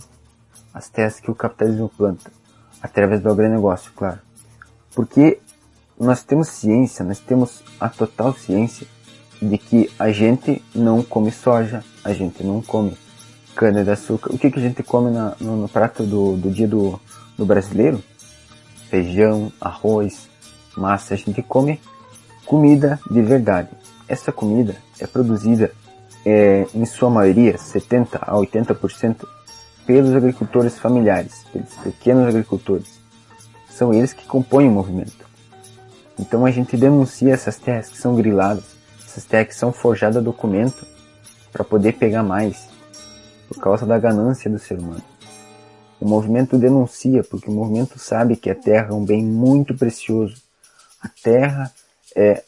as 0.73 0.89
terras 0.89 1.19
que 1.19 1.29
o 1.29 1.35
capitalismo 1.35 1.89
planta, 1.89 2.31
através 2.81 3.21
do 3.21 3.29
agronegócio, 3.29 3.91
claro. 3.95 4.19
Porque 4.95 5.39
nós 5.99 6.23
temos 6.23 6.47
ciência, 6.47 7.05
nós 7.05 7.19
temos 7.19 7.63
a 7.79 7.87
total 7.87 8.33
ciência 8.33 8.87
de 9.41 9.57
que 9.57 9.91
a 9.97 10.11
gente 10.11 10.63
não 10.73 11.03
come 11.03 11.31
soja, 11.31 11.83
a 12.03 12.13
gente 12.13 12.43
não 12.43 12.61
come 12.61 12.97
cana 13.55 13.83
de 13.83 13.91
açúcar. 13.91 14.33
O 14.33 14.37
que, 14.37 14.49
que 14.49 14.59
a 14.59 14.61
gente 14.61 14.81
come 14.83 15.11
na, 15.11 15.35
no, 15.39 15.55
no, 15.55 15.69
prato 15.69 16.03
do, 16.03 16.37
do 16.37 16.49
dia 16.49 16.67
do, 16.67 16.99
do 17.37 17.45
brasileiro? 17.45 18.03
Feijão, 18.89 19.51
arroz, 19.59 20.27
massa. 20.75 21.13
A 21.13 21.17
gente 21.17 21.41
come 21.41 21.79
comida 22.45 22.99
de 23.09 23.21
verdade. 23.21 23.69
Essa 24.07 24.31
comida 24.31 24.75
é 24.99 25.07
produzida 25.07 25.71
é, 26.25 26.65
em 26.73 26.85
sua 26.85 27.09
maioria, 27.09 27.57
70 27.57 28.17
a 28.21 28.33
80%, 28.33 29.27
pelos 29.85 30.15
agricultores 30.15 30.77
familiares, 30.77 31.45
pelos 31.51 31.73
pequenos 31.75 32.27
agricultores. 32.27 32.99
são 33.69 33.93
eles 33.93 34.13
que 34.13 34.25
compõem 34.25 34.67
o 34.67 34.71
movimento. 34.71 35.25
Então 36.19 36.45
a 36.45 36.51
gente 36.51 36.77
denuncia 36.77 37.33
essas 37.33 37.57
terras 37.57 37.89
que 37.89 37.97
são 37.97 38.15
griladas, 38.15 38.65
essas 39.03 39.25
terras 39.25 39.47
que 39.47 39.55
são 39.55 39.71
forjadas 39.71 40.17
a 40.17 40.21
documento 40.21 40.85
para 41.51 41.63
poder 41.63 41.93
pegar 41.93 42.23
mais, 42.23 42.69
por 43.47 43.57
causa 43.57 43.85
da 43.85 43.97
ganância 43.97 44.49
do 44.49 44.59
ser 44.59 44.77
humano. 44.77 45.03
O 45.99 46.07
movimento 46.07 46.57
denuncia 46.57 47.23
porque 47.23 47.49
o 47.49 47.53
movimento 47.53 47.99
sabe 47.99 48.35
que 48.35 48.49
a 48.49 48.55
terra 48.55 48.89
é 48.89 48.93
um 48.93 49.05
bem 49.05 49.23
muito 49.23 49.75
precioso. 49.75 50.35
A 51.01 51.07
terra 51.07 51.71
é, 52.15 52.43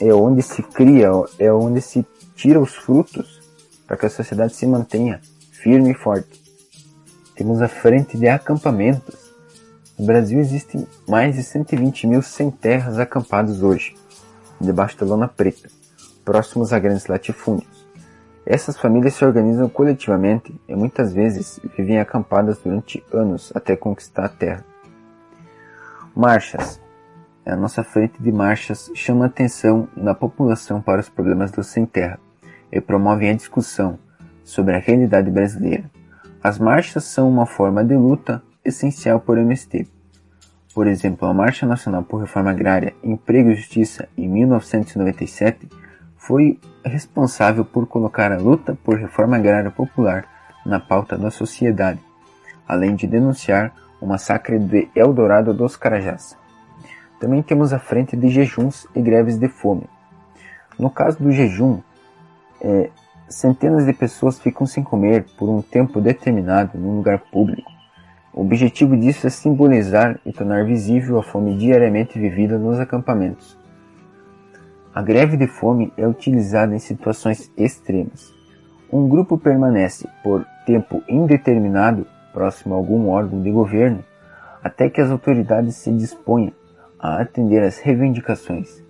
é 0.00 0.14
onde 0.14 0.42
se 0.42 0.62
cria, 0.62 1.10
é 1.38 1.52
onde 1.52 1.80
se 1.80 2.02
tira 2.36 2.60
os 2.60 2.74
frutos 2.74 3.40
para 3.86 3.96
que 3.96 4.06
a 4.06 4.10
sociedade 4.10 4.54
se 4.54 4.66
mantenha 4.66 5.20
firme 5.50 5.90
e 5.90 5.94
forte. 5.94 6.40
Temos 7.34 7.60
a 7.62 7.68
frente 7.68 8.16
de 8.16 8.28
acampamentos. 8.28 9.34
No 9.98 10.06
Brasil 10.06 10.38
existem 10.38 10.86
mais 11.08 11.34
de 11.34 11.42
120 11.42 12.06
mil 12.06 12.22
sem 12.22 12.50
terras 12.50 12.98
acampados 12.98 13.62
hoje, 13.62 13.96
debaixo 14.60 14.98
da 14.98 15.06
lona 15.06 15.26
preta, 15.26 15.68
próximos 16.24 16.72
a 16.72 16.78
grandes 16.78 17.06
latifúndios. 17.06 17.86
Essas 18.44 18.76
famílias 18.78 19.14
se 19.14 19.24
organizam 19.24 19.68
coletivamente 19.68 20.54
e 20.68 20.76
muitas 20.76 21.12
vezes 21.12 21.58
vivem 21.76 21.98
acampadas 21.98 22.58
durante 22.58 23.02
anos 23.12 23.50
até 23.54 23.74
conquistar 23.74 24.26
a 24.26 24.28
terra. 24.28 24.64
Marchas. 26.14 26.80
A 27.44 27.54
nossa 27.54 27.84
frente 27.84 28.20
de 28.20 28.32
marchas 28.32 28.90
chama 28.94 29.26
atenção 29.26 29.88
na 29.96 30.14
população 30.14 30.82
para 30.82 31.00
os 31.00 31.08
problemas 31.08 31.52
do 31.52 31.62
sem 31.62 31.86
terra 31.86 32.18
e 32.76 32.80
promovem 32.80 33.30
a 33.30 33.34
discussão 33.34 33.98
sobre 34.44 34.74
a 34.74 34.78
realidade 34.78 35.30
brasileira. 35.30 35.90
As 36.42 36.58
marchas 36.58 37.04
são 37.04 37.28
uma 37.28 37.46
forma 37.46 37.84
de 37.84 37.96
luta 37.96 38.42
essencial 38.64 39.18
por 39.18 39.38
MST. 39.38 39.88
Por 40.74 40.86
exemplo, 40.86 41.26
a 41.26 41.32
Marcha 41.32 41.66
Nacional 41.66 42.02
por 42.02 42.20
Reforma 42.20 42.50
Agrária, 42.50 42.94
Emprego 43.02 43.50
e 43.50 43.56
Justiça 43.56 44.08
em 44.16 44.28
1997 44.28 45.68
foi 46.16 46.60
responsável 46.84 47.64
por 47.64 47.86
colocar 47.86 48.30
a 48.30 48.36
luta 48.36 48.76
por 48.84 48.98
reforma 48.98 49.36
agrária 49.36 49.70
popular 49.70 50.26
na 50.64 50.78
pauta 50.78 51.16
da 51.16 51.30
sociedade, 51.30 52.00
além 52.68 52.94
de 52.94 53.06
denunciar 53.06 53.72
o 54.00 54.06
massacre 54.06 54.58
de 54.58 54.88
Eldorado 54.94 55.54
dos 55.54 55.76
Carajás. 55.76 56.36
Também 57.18 57.42
temos 57.42 57.72
a 57.72 57.78
frente 57.78 58.16
de 58.16 58.28
jejuns 58.28 58.86
e 58.94 59.00
greves 59.00 59.38
de 59.38 59.48
fome. 59.48 59.88
No 60.78 60.90
caso 60.90 61.22
do 61.22 61.32
jejum, 61.32 61.80
é, 62.60 62.90
centenas 63.28 63.86
de 63.86 63.92
pessoas 63.92 64.38
ficam 64.38 64.66
sem 64.66 64.82
comer 64.82 65.24
por 65.36 65.48
um 65.48 65.60
tempo 65.62 66.00
determinado 66.00 66.78
num 66.78 66.96
lugar 66.96 67.18
público. 67.18 67.70
O 68.32 68.42
objetivo 68.42 68.96
disso 68.96 69.26
é 69.26 69.30
simbolizar 69.30 70.20
e 70.24 70.32
tornar 70.32 70.64
visível 70.64 71.18
a 71.18 71.22
fome 71.22 71.56
diariamente 71.56 72.18
vivida 72.18 72.58
nos 72.58 72.78
acampamentos. 72.78 73.56
A 74.94 75.02
greve 75.02 75.36
de 75.36 75.46
fome 75.46 75.92
é 75.96 76.06
utilizada 76.06 76.74
em 76.74 76.78
situações 76.78 77.50
extremas. 77.56 78.32
Um 78.92 79.08
grupo 79.08 79.36
permanece 79.36 80.08
por 80.22 80.46
tempo 80.64 81.02
indeterminado 81.08 82.06
próximo 82.32 82.74
a 82.74 82.76
algum 82.76 83.08
órgão 83.08 83.42
de 83.42 83.50
governo 83.50 84.04
até 84.62 84.90
que 84.90 85.00
as 85.00 85.10
autoridades 85.10 85.76
se 85.76 85.90
disponham 85.92 86.52
a 86.98 87.20
atender 87.20 87.62
às 87.62 87.78
reivindicações. 87.78 88.85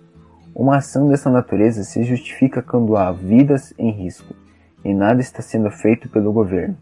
Uma 0.59 0.77
ação 0.77 1.07
dessa 1.07 1.29
natureza 1.29 1.83
se 1.83 2.03
justifica 2.03 2.63
quando 2.63 2.97
há 2.97 3.11
vidas 3.11 3.75
em 3.77 3.91
risco 3.91 4.33
e 4.83 4.91
nada 4.91 5.21
está 5.21 5.39
sendo 5.39 5.69
feito 5.69 6.09
pelo 6.09 6.33
governo, 6.33 6.75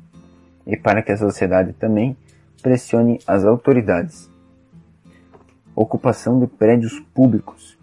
e 0.65 0.77
para 0.77 1.01
que 1.01 1.11
a 1.11 1.17
sociedade 1.17 1.73
também 1.73 2.15
pressione 2.61 3.19
as 3.27 3.43
autoridades. 3.43 4.29
Ocupação 5.75 6.39
de 6.39 6.47
prédios 6.47 7.01
públicos 7.13 7.77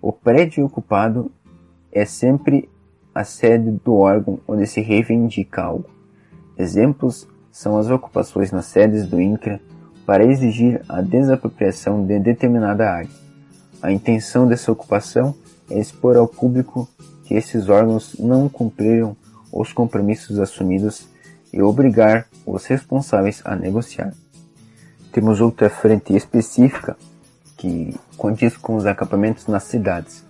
o 0.00 0.12
prédio 0.12 0.64
ocupado 0.64 1.28
é 1.90 2.04
sempre 2.04 2.70
a 3.12 3.24
sede 3.24 3.72
do 3.84 3.96
órgão 3.96 4.38
onde 4.46 4.64
se 4.64 4.80
reivindica 4.80 5.60
algo. 5.60 5.90
Exemplos 6.56 7.28
são 7.50 7.76
as 7.76 7.90
ocupações 7.90 8.52
nas 8.52 8.66
sedes 8.66 9.08
do 9.08 9.20
INCRA 9.20 9.60
para 10.06 10.24
exigir 10.24 10.82
a 10.88 11.00
desapropriação 11.00 12.06
de 12.06 12.20
determinada 12.20 12.88
área. 12.88 13.25
A 13.82 13.92
intenção 13.92 14.46
dessa 14.46 14.72
ocupação 14.72 15.34
é 15.70 15.78
expor 15.78 16.16
ao 16.16 16.26
público 16.26 16.88
que 17.24 17.34
esses 17.34 17.68
órgãos 17.68 18.16
não 18.18 18.48
cumpriram 18.48 19.16
os 19.52 19.72
compromissos 19.72 20.38
assumidos 20.38 21.08
e 21.52 21.62
obrigar 21.62 22.26
os 22.44 22.66
responsáveis 22.66 23.42
a 23.44 23.56
negociar. 23.56 24.12
Temos 25.12 25.40
outra 25.40 25.70
frente 25.70 26.14
específica 26.14 26.96
que 27.56 27.94
condiz 28.16 28.56
com 28.56 28.76
os 28.76 28.86
acampamentos 28.86 29.46
nas 29.46 29.64
cidades. 29.64 30.24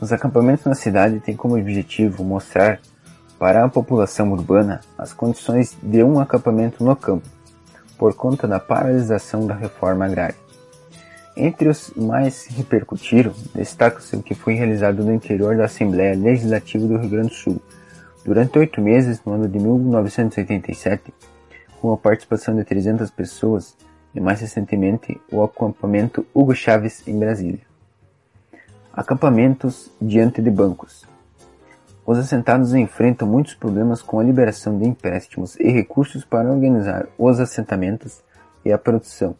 Os 0.00 0.12
acampamentos 0.12 0.66
na 0.66 0.74
cidade 0.74 1.20
têm 1.20 1.36
como 1.36 1.56
objetivo 1.56 2.24
mostrar 2.24 2.80
para 3.38 3.64
a 3.64 3.68
população 3.68 4.32
urbana 4.32 4.80
as 4.98 5.12
condições 5.12 5.76
de 5.82 6.02
um 6.02 6.18
acampamento 6.18 6.82
no 6.84 6.96
campo, 6.96 7.28
por 7.96 8.14
conta 8.14 8.46
da 8.48 8.58
paralisação 8.58 9.46
da 9.46 9.54
reforma 9.54 10.04
agrária. 10.04 10.45
Entre 11.36 11.68
os 11.68 11.92
mais 11.94 12.46
repercutiram, 12.46 13.34
destaca-se 13.54 14.16
o 14.16 14.22
que 14.22 14.34
foi 14.34 14.54
realizado 14.54 15.04
no 15.04 15.12
interior 15.12 15.54
da 15.54 15.66
Assembleia 15.66 16.16
Legislativa 16.16 16.86
do 16.86 16.96
Rio 16.96 17.10
Grande 17.10 17.28
do 17.28 17.34
Sul, 17.34 17.60
durante 18.24 18.58
oito 18.58 18.80
meses 18.80 19.20
no 19.22 19.34
ano 19.34 19.46
de 19.46 19.58
1987, 19.58 21.12
com 21.78 21.92
a 21.92 21.96
participação 21.98 22.56
de 22.56 22.64
300 22.64 23.10
pessoas 23.10 23.76
e 24.14 24.20
mais 24.20 24.40
recentemente 24.40 25.20
o 25.30 25.42
acampamento 25.42 26.26
Hugo 26.32 26.54
Chaves 26.54 27.06
em 27.06 27.18
Brasília. 27.18 27.60
Acampamentos 28.90 29.92
diante 30.00 30.40
de 30.40 30.50
bancos. 30.50 31.04
Os 32.06 32.16
assentados 32.16 32.72
enfrentam 32.72 33.28
muitos 33.28 33.54
problemas 33.54 34.00
com 34.00 34.18
a 34.18 34.24
liberação 34.24 34.78
de 34.78 34.88
empréstimos 34.88 35.54
e 35.60 35.68
recursos 35.68 36.24
para 36.24 36.50
organizar 36.50 37.06
os 37.18 37.38
assentamentos 37.38 38.22
e 38.64 38.72
a 38.72 38.78
produção. 38.78 39.36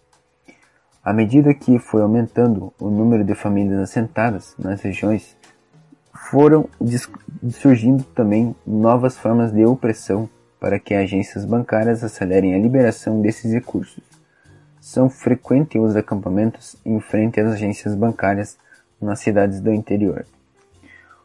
À 1.07 1.13
medida 1.13 1.55
que 1.55 1.79
foi 1.79 2.03
aumentando 2.03 2.75
o 2.81 2.91
número 2.91 3.23
de 3.23 3.33
famílias 3.33 3.79
assentadas 3.79 4.57
nas 4.59 4.81
regiões, 4.81 5.37
foram 6.13 6.69
surgindo 7.49 8.03
também 8.03 8.57
novas 8.67 9.17
formas 9.17 9.53
de 9.53 9.65
opressão 9.65 10.29
para 10.59 10.81
que 10.81 10.95
agências 10.95 11.45
bancárias 11.45 12.03
acelerem 12.03 12.57
a 12.57 12.59
liberação 12.59 13.23
desses 13.23 13.53
recursos. 13.53 14.03
São 14.81 15.09
frequentes 15.09 15.81
os 15.81 15.95
acampamentos 15.95 16.75
em 16.85 16.99
frente 16.99 17.39
às 17.39 17.53
agências 17.53 17.95
bancárias 17.95 18.59
nas 19.01 19.21
cidades 19.21 19.61
do 19.61 19.73
interior. 19.73 20.27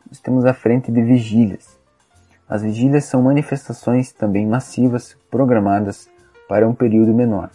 Nós 0.08 0.20
temos 0.20 0.46
a 0.46 0.54
frente 0.54 0.92
de 0.92 1.02
vigílias. 1.02 1.76
As 2.48 2.62
vigílias 2.62 3.06
são 3.06 3.24
manifestações 3.24 4.12
também 4.12 4.46
massivas 4.46 5.18
programadas 5.32 6.08
para 6.48 6.70
um 6.70 6.76
período 6.76 7.16
menor, 7.16 7.50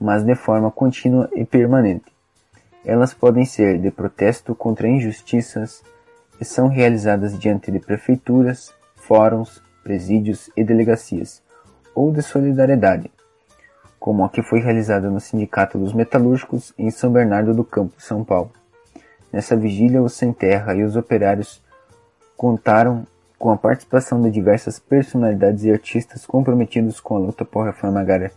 mas 0.00 0.24
de 0.24 0.34
forma 0.34 0.70
contínua 0.70 1.28
e 1.34 1.44
permanente. 1.44 2.04
Elas 2.84 3.12
podem 3.12 3.44
ser 3.44 3.78
de 3.78 3.90
protesto 3.90 4.54
contra 4.54 4.88
injustiças 4.88 5.82
e 6.40 6.44
são 6.44 6.68
realizadas 6.68 7.38
diante 7.38 7.70
de 7.70 7.78
prefeituras, 7.78 8.72
fóruns, 8.94 9.62
presídios 9.82 10.50
e 10.56 10.62
delegacias, 10.62 11.42
ou 11.94 12.12
de 12.12 12.22
solidariedade, 12.22 13.10
como 13.98 14.24
a 14.24 14.28
que 14.28 14.42
foi 14.42 14.60
realizada 14.60 15.10
no 15.10 15.20
Sindicato 15.20 15.78
dos 15.78 15.92
Metalúrgicos 15.92 16.72
em 16.78 16.90
São 16.90 17.10
Bernardo 17.10 17.54
do 17.54 17.64
Campo, 17.64 17.94
São 17.98 18.22
Paulo. 18.22 18.52
Nessa 19.32 19.56
vigília, 19.56 20.02
os 20.02 20.12
sem 20.14 20.32
terra 20.32 20.74
e 20.74 20.82
os 20.82 20.96
operários 20.96 21.62
contaram 22.36 23.06
com 23.38 23.50
a 23.50 23.56
participação 23.56 24.20
de 24.22 24.30
diversas 24.30 24.78
personalidades 24.78 25.64
e 25.64 25.70
artistas 25.70 26.24
comprometidos 26.24 27.00
com 27.00 27.16
a 27.16 27.18
luta 27.18 27.44
por 27.44 27.66
reforma 27.66 28.00
agrária 28.00 28.32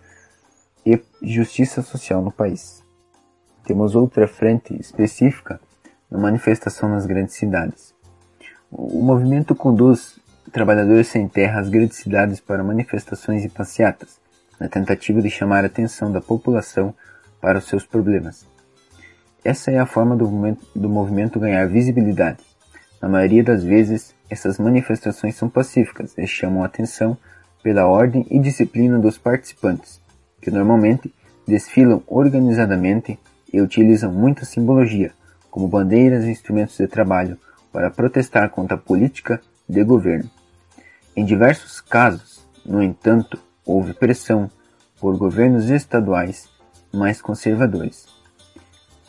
e 0.85 1.01
justiça 1.21 1.81
social 1.81 2.21
no 2.21 2.31
país. 2.31 2.83
Temos 3.65 3.95
outra 3.95 4.27
frente 4.27 4.79
específica 4.79 5.59
na 6.09 6.17
manifestação 6.17 6.89
nas 6.89 7.05
grandes 7.05 7.35
cidades. 7.35 7.93
O 8.71 9.01
movimento 9.01 9.53
conduz 9.53 10.19
trabalhadores 10.51 11.07
sem 11.07 11.27
terra 11.27 11.59
às 11.59 11.69
grandes 11.69 11.97
cidades 11.97 12.39
para 12.39 12.63
manifestações 12.63 13.45
e 13.45 13.49
passeatas, 13.49 14.19
na 14.59 14.67
tentativa 14.67 15.21
de 15.21 15.29
chamar 15.29 15.63
a 15.63 15.67
atenção 15.67 16.11
da 16.11 16.21
população 16.21 16.93
para 17.39 17.59
os 17.59 17.67
seus 17.67 17.85
problemas. 17.85 18.45
Essa 19.43 19.71
é 19.71 19.79
a 19.79 19.85
forma 19.85 20.15
do 20.15 20.25
movimento, 20.25 20.65
do 20.75 20.89
movimento 20.89 21.39
ganhar 21.39 21.65
visibilidade. 21.67 22.39
Na 23.01 23.07
maioria 23.07 23.43
das 23.43 23.63
vezes, 23.63 24.13
essas 24.29 24.59
manifestações 24.59 25.35
são 25.35 25.49
pacíficas 25.49 26.17
e 26.17 26.27
chamam 26.27 26.63
a 26.63 26.65
atenção 26.65 27.17
pela 27.63 27.87
ordem 27.87 28.25
e 28.29 28.39
disciplina 28.39 28.99
dos 28.99 29.17
participantes, 29.17 30.01
que 30.41 30.51
normalmente 30.51 31.13
desfilam 31.47 32.01
organizadamente 32.07 33.19
e 33.51 33.61
utilizam 33.61 34.11
muita 34.11 34.45
simbologia, 34.45 35.11
como 35.49 35.67
bandeiras 35.67 36.25
e 36.25 36.29
instrumentos 36.29 36.77
de 36.77 36.87
trabalho, 36.87 37.37
para 37.71 37.89
protestar 37.89 38.49
contra 38.49 38.75
a 38.75 38.79
política 38.79 39.41
de 39.67 39.83
governo. 39.83 40.29
Em 41.15 41.25
diversos 41.25 41.81
casos, 41.81 42.47
no 42.65 42.81
entanto, 42.81 43.39
houve 43.65 43.93
pressão 43.93 44.49
por 44.99 45.17
governos 45.17 45.69
estaduais 45.69 46.49
mais 46.91 47.21
conservadores. 47.21 48.07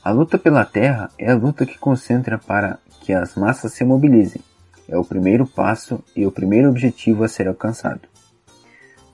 A 0.02 0.10
luta 0.10 0.38
pela 0.38 0.64
terra 0.64 1.10
é 1.18 1.30
a 1.30 1.34
luta 1.34 1.66
que 1.66 1.78
concentra 1.78 2.38
para 2.38 2.78
que 3.02 3.12
as 3.12 3.34
massas 3.34 3.72
se 3.72 3.84
mobilizem. 3.84 4.42
É 4.88 4.96
o 4.96 5.04
primeiro 5.04 5.46
passo 5.46 6.02
e 6.16 6.26
o 6.26 6.32
primeiro 6.32 6.68
objetivo 6.68 7.22
a 7.22 7.28
ser 7.28 7.48
alcançado. 7.48 8.00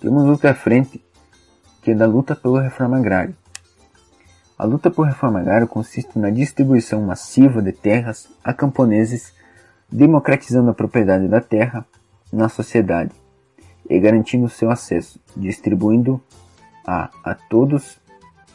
Temos 0.00 0.24
outra 0.24 0.54
frente, 0.54 1.02
que 1.86 1.92
é 1.92 1.94
da 1.94 2.04
luta 2.04 2.34
pela 2.34 2.60
reforma 2.60 2.96
agrária. 2.96 3.32
A 4.58 4.64
luta 4.64 4.90
por 4.90 5.06
reforma 5.06 5.38
agrária 5.38 5.68
consiste 5.68 6.18
na 6.18 6.30
distribuição 6.30 7.00
massiva 7.00 7.62
de 7.62 7.70
terras 7.70 8.28
a 8.42 8.52
camponeses, 8.52 9.32
democratizando 9.88 10.68
a 10.68 10.74
propriedade 10.74 11.28
da 11.28 11.40
terra 11.40 11.86
na 12.32 12.48
sociedade 12.48 13.12
e 13.88 14.00
garantindo 14.00 14.48
seu 14.48 14.68
acesso, 14.68 15.20
distribuindo 15.36 16.20
a 16.84 17.08
a 17.22 17.36
todos 17.36 18.00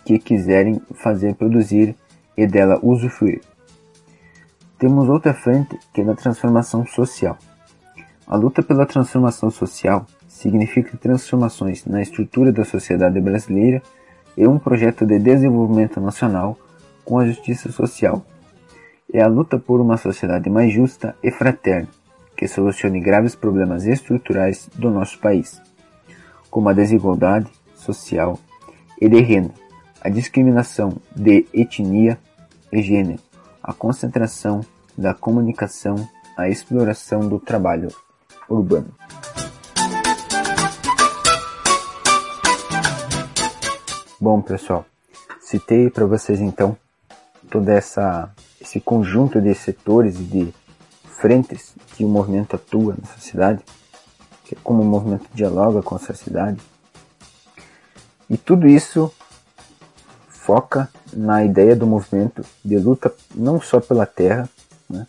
que 0.04 0.20
quiserem 0.20 0.82
fazer 0.94 1.34
produzir 1.36 1.96
e 2.36 2.46
dela 2.46 2.82
usufruir. 2.84 3.40
Temos 4.78 5.08
outra 5.08 5.34
frente 5.34 5.80
que 5.94 6.02
é 6.02 6.04
da 6.04 6.16
transformação 6.16 6.86
social. 6.86 7.38
A 8.28 8.36
luta 8.36 8.62
pela 8.62 8.86
transformação 8.86 9.50
social 9.50 10.06
significa 10.42 10.98
transformações 10.98 11.86
na 11.86 12.02
estrutura 12.02 12.52
da 12.52 12.66
sociedade 12.66 13.22
brasileira 13.22 13.82
e 14.36 14.48
um 14.48 14.58
projeto 14.58 15.06
de 15.06 15.20
desenvolvimento 15.20 16.02
nacional 16.02 16.58
com 17.06 17.20
a 17.20 17.26
justiça 17.28 17.72
social. 17.72 18.26
É 19.14 19.22
a 19.22 19.28
luta 19.28 19.60
por 19.60 19.80
uma 19.80 19.98
sociedade 19.98 20.50
mais 20.50 20.74
justa 20.74 21.16
e 21.22 21.30
fraterna, 21.30 21.88
que 22.36 22.48
solucione 22.48 23.00
graves 23.00 23.36
problemas 23.36 23.86
estruturais 23.86 24.68
do 24.74 24.90
nosso 24.90 25.20
país, 25.20 25.62
como 26.50 26.70
a 26.70 26.74
desigualdade 26.74 27.48
social 27.76 28.40
e 29.00 29.08
de 29.08 29.22
renda, 29.22 29.54
a 30.02 30.10
discriminação 30.10 30.98
de 31.16 31.46
etnia 31.54 32.18
e 32.72 32.82
gênero, 32.82 33.20
a 33.62 33.74
concentração 33.74 34.62
da 34.98 35.14
comunicação, 35.14 35.96
a 36.36 36.50
exploração 36.50 37.28
do 37.28 37.40
trabalho 37.40 37.90
urbano. 38.50 38.92
Bom, 44.24 44.40
pessoal, 44.40 44.86
citei 45.40 45.90
para 45.90 46.06
vocês 46.06 46.40
então 46.40 46.78
toda 47.50 47.74
essa 47.74 48.32
esse 48.62 48.80
conjunto 48.80 49.42
de 49.42 49.56
setores 49.56 50.20
e 50.20 50.24
de 50.24 50.54
frentes 51.06 51.74
que 51.96 52.06
o 52.06 52.08
movimento 52.08 52.56
atua 52.56 52.96
na 53.02 53.08
sociedade, 53.16 53.64
que 54.46 54.54
é 54.54 54.58
como 54.64 54.84
o 54.84 54.86
movimento 54.86 55.28
dialoga 55.34 55.82
com 55.82 55.96
a 55.96 55.98
sociedade. 55.98 56.62
E 58.30 58.38
tudo 58.38 58.68
isso 58.68 59.12
foca 60.30 60.88
na 61.12 61.44
ideia 61.44 61.76
do 61.76 61.88
movimento 61.88 62.46
de 62.64 62.78
luta 62.78 63.12
não 63.34 63.60
só 63.60 63.80
pela 63.80 64.06
terra, 64.06 64.48
né, 64.88 65.08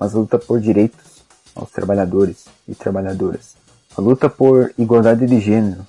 mas 0.00 0.14
luta 0.14 0.38
por 0.38 0.58
direitos 0.58 1.22
aos 1.54 1.70
trabalhadores 1.70 2.46
e 2.66 2.74
trabalhadoras. 2.74 3.56
A 3.94 4.00
luta 4.00 4.30
por 4.30 4.72
igualdade 4.78 5.26
de 5.26 5.38
gênero, 5.38 5.86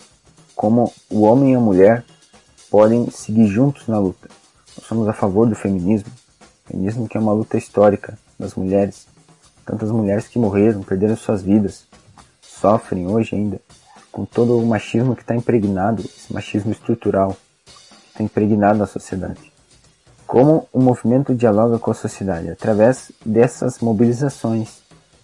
como 0.54 0.92
o 1.10 1.22
homem 1.22 1.54
e 1.54 1.56
a 1.56 1.60
mulher 1.62 2.04
podem 2.76 3.10
seguir 3.10 3.48
juntos 3.48 3.88
na 3.88 3.98
luta. 3.98 4.28
Nós 4.78 4.86
somos 4.86 5.08
a 5.08 5.14
favor 5.14 5.48
do 5.48 5.56
feminismo, 5.56 6.12
feminismo 6.66 7.08
que 7.08 7.16
é 7.16 7.22
uma 7.22 7.32
luta 7.32 7.58
histórica 7.58 8.20
das 8.38 8.54
mulheres, 8.54 9.08
tantas 9.66 9.90
mulheres 9.90 10.28
que 10.28 10.38
morreram, 10.38 10.84
perderam 10.84 11.16
suas 11.16 11.42
vidas, 11.42 11.88
sofrem 12.42 13.08
hoje 13.08 13.34
ainda 13.34 13.62
com 14.12 14.26
todo 14.26 14.60
o 14.60 14.66
machismo 14.66 15.16
que 15.16 15.22
está 15.22 15.34
impregnado, 15.34 16.02
esse 16.02 16.34
machismo 16.34 16.74
estrutural 16.74 17.38
que 17.66 18.10
está 18.10 18.24
impregnado 18.24 18.78
na 18.78 18.88
sociedade. 18.88 19.54
Como 20.28 20.68
o 20.74 20.82
movimento 20.82 21.34
dialoga 21.34 21.80
com 21.80 21.92
a 21.92 21.96
sociedade? 21.96 22.50
Através 22.50 23.10
dessas 23.26 23.80
mobilizações, 23.80 24.82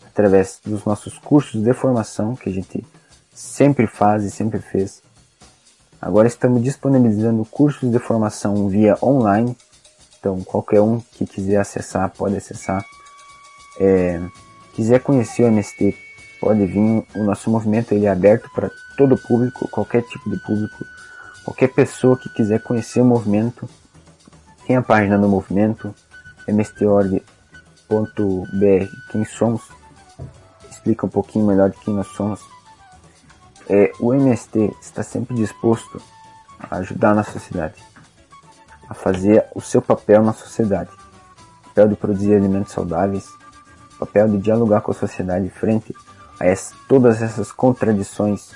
através 0.07 0.61
dos 0.63 0.85
nossos 0.85 1.19
cursos 1.19 1.61
de 1.61 1.73
formação 1.73 2.33
que 2.33 2.47
a 2.47 2.53
gente 2.53 2.81
sempre 3.33 3.87
faz 3.87 4.23
e 4.23 4.31
sempre 4.31 4.59
fez, 4.61 5.03
Agora 6.01 6.27
estamos 6.27 6.63
disponibilizando 6.63 7.45
cursos 7.45 7.91
de 7.91 7.99
formação 7.99 8.67
via 8.67 8.97
online, 9.03 9.55
então 10.17 10.41
qualquer 10.41 10.81
um 10.81 10.99
que 10.99 11.27
quiser 11.27 11.57
acessar 11.57 12.09
pode 12.09 12.35
acessar. 12.35 12.83
É, 13.79 14.19
quiser 14.73 14.99
conhecer 15.01 15.43
o 15.43 15.47
MST, 15.47 15.95
pode 16.39 16.65
vir. 16.65 17.05
O 17.15 17.23
nosso 17.23 17.51
movimento 17.51 17.91
ele 17.91 18.07
é 18.07 18.09
aberto 18.09 18.49
para 18.51 18.71
todo 18.97 19.15
público, 19.15 19.67
qualquer 19.67 20.01
tipo 20.01 20.27
de 20.27 20.37
público, 20.37 20.83
qualquer 21.45 21.67
pessoa 21.67 22.17
que 22.17 22.29
quiser 22.29 22.63
conhecer 22.63 23.01
o 23.01 23.05
movimento. 23.05 23.69
Tem 24.65 24.75
a 24.75 24.81
página 24.81 25.19
do 25.19 25.29
movimento, 25.29 25.93
mstorg.br, 26.47 27.21
quem 29.11 29.23
somos, 29.23 29.61
explica 30.67 31.05
um 31.05 31.09
pouquinho 31.09 31.45
melhor 31.45 31.69
de 31.69 31.77
quem 31.77 31.93
nós 31.93 32.07
somos 32.07 32.41
é, 33.69 33.91
o 33.99 34.13
MST 34.13 34.75
está 34.81 35.03
sempre 35.03 35.35
disposto 35.35 36.01
a 36.59 36.77
ajudar 36.77 37.15
na 37.15 37.23
sociedade, 37.23 37.81
a 38.89 38.93
fazer 38.93 39.45
o 39.55 39.61
seu 39.61 39.81
papel 39.81 40.23
na 40.23 40.33
sociedade, 40.33 40.89
o 41.61 41.67
papel 41.69 41.87
de 41.89 41.95
produzir 41.95 42.35
alimentos 42.35 42.73
saudáveis, 42.73 43.27
o 43.95 43.99
papel 43.99 44.27
de 44.27 44.37
dialogar 44.37 44.81
com 44.81 44.91
a 44.91 44.95
sociedade 44.95 45.49
frente 45.49 45.95
a 46.39 46.45
essa, 46.45 46.73
todas 46.87 47.21
essas 47.21 47.51
contradições, 47.51 48.51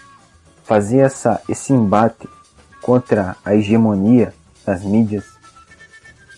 fazer 0.63 0.99
essa, 0.99 1.41
esse 1.47 1.71
embate 1.71 2.27
contra 2.81 3.35
a 3.45 3.55
hegemonia 3.55 4.33
das 4.65 4.83
mídias. 4.83 5.25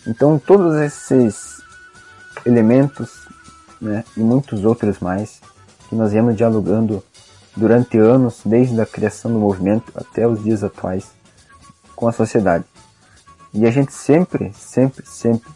Então 0.06 0.38
todos 0.38 0.76
esses 0.76 1.58
elementos 2.44 3.26
né, 3.80 4.04
e 4.16 4.20
muitos 4.20 4.64
outros 4.64 4.98
mais 4.98 5.40
que 5.88 5.94
nós 5.94 6.12
viemos 6.12 6.36
dialogando 6.36 7.02
durante 7.58 7.98
anos, 7.98 8.40
desde 8.44 8.80
a 8.80 8.86
criação 8.86 9.32
do 9.32 9.38
movimento 9.38 9.92
até 9.94 10.26
os 10.26 10.42
dias 10.42 10.62
atuais, 10.62 11.10
com 11.96 12.06
a 12.06 12.12
sociedade. 12.12 12.64
E 13.52 13.66
a 13.66 13.70
gente 13.70 13.92
sempre, 13.92 14.52
sempre, 14.54 15.04
sempre 15.06 15.50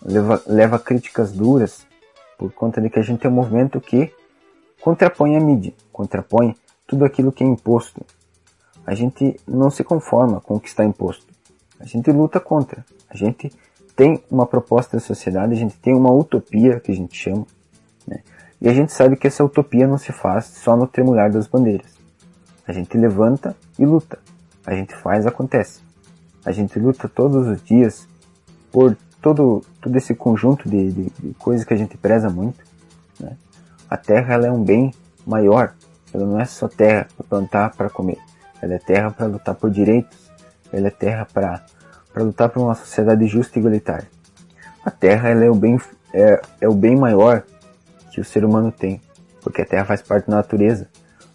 leva, 0.00 0.42
leva 0.46 0.78
críticas 0.78 1.32
duras 1.32 1.84
por 2.38 2.52
conta 2.52 2.80
de 2.80 2.88
que 2.88 2.98
a 2.98 3.02
gente 3.02 3.26
é 3.26 3.30
um 3.30 3.32
movimento 3.32 3.80
que 3.80 4.12
contrapõe 4.80 5.36
a 5.36 5.40
mídia, 5.40 5.74
contrapõe 5.92 6.54
tudo 6.86 7.04
aquilo 7.04 7.32
que 7.32 7.42
é 7.42 7.46
imposto. 7.46 8.04
A 8.86 8.94
gente 8.94 9.40
não 9.46 9.70
se 9.70 9.82
conforma 9.82 10.40
com 10.40 10.54
o 10.54 10.60
que 10.60 10.68
está 10.68 10.84
imposto. 10.84 11.26
A 11.80 11.84
gente 11.84 12.12
luta 12.12 12.38
contra. 12.38 12.84
A 13.08 13.16
gente 13.16 13.50
tem 13.96 14.22
uma 14.30 14.46
proposta 14.46 14.96
da 14.96 15.00
sociedade, 15.00 15.52
a 15.52 15.56
gente 15.56 15.76
tem 15.78 15.94
uma 15.94 16.12
utopia 16.12 16.78
que 16.78 16.92
a 16.92 16.94
gente 16.94 17.16
chama? 17.16 17.46
E 18.64 18.68
a 18.70 18.72
gente 18.72 18.94
sabe 18.94 19.14
que 19.14 19.26
essa 19.26 19.44
utopia 19.44 19.86
não 19.86 19.98
se 19.98 20.10
faz 20.10 20.46
só 20.46 20.74
no 20.74 20.86
tremular 20.86 21.30
das 21.30 21.46
bandeiras. 21.46 21.98
A 22.66 22.72
gente 22.72 22.96
levanta 22.96 23.54
e 23.78 23.84
luta. 23.84 24.18
A 24.64 24.74
gente 24.74 24.96
faz, 24.96 25.26
acontece. 25.26 25.82
A 26.46 26.50
gente 26.50 26.78
luta 26.78 27.06
todos 27.06 27.46
os 27.46 27.62
dias 27.62 28.08
por 28.72 28.96
todo, 29.20 29.62
todo 29.82 29.94
esse 29.96 30.14
conjunto 30.14 30.66
de, 30.66 30.90
de, 30.90 31.10
de 31.10 31.34
coisas 31.34 31.66
que 31.66 31.74
a 31.74 31.76
gente 31.76 31.98
preza 31.98 32.30
muito. 32.30 32.64
Né? 33.20 33.36
A 33.90 33.98
terra 33.98 34.32
ela 34.32 34.46
é 34.46 34.50
um 34.50 34.64
bem 34.64 34.94
maior. 35.26 35.74
Ela 36.10 36.24
não 36.24 36.40
é 36.40 36.46
só 36.46 36.66
terra 36.66 37.06
para 37.18 37.26
plantar, 37.26 37.76
para 37.76 37.90
comer. 37.90 38.16
Ela 38.62 38.76
é 38.76 38.78
terra 38.78 39.10
para 39.10 39.26
lutar 39.26 39.54
por 39.56 39.70
direitos. 39.70 40.30
Ela 40.72 40.88
é 40.88 40.90
terra 40.90 41.26
para 41.26 41.62
lutar 42.16 42.48
por 42.48 42.62
uma 42.62 42.74
sociedade 42.74 43.26
justa 43.26 43.58
e 43.58 43.60
igualitária. 43.60 44.08
A 44.82 44.90
terra 44.90 45.28
ela 45.28 45.44
é 45.44 45.50
o 45.50 45.54
bem 45.54 45.78
é, 46.14 46.40
é 46.62 46.68
o 46.68 46.74
bem 46.74 46.96
maior 46.96 47.42
que 48.14 48.20
o 48.20 48.24
ser 48.24 48.44
humano 48.44 48.70
tem, 48.70 49.00
porque 49.42 49.62
a 49.62 49.66
Terra 49.66 49.84
faz 49.84 50.00
parte 50.00 50.30
da 50.30 50.36
natureza. 50.36 50.88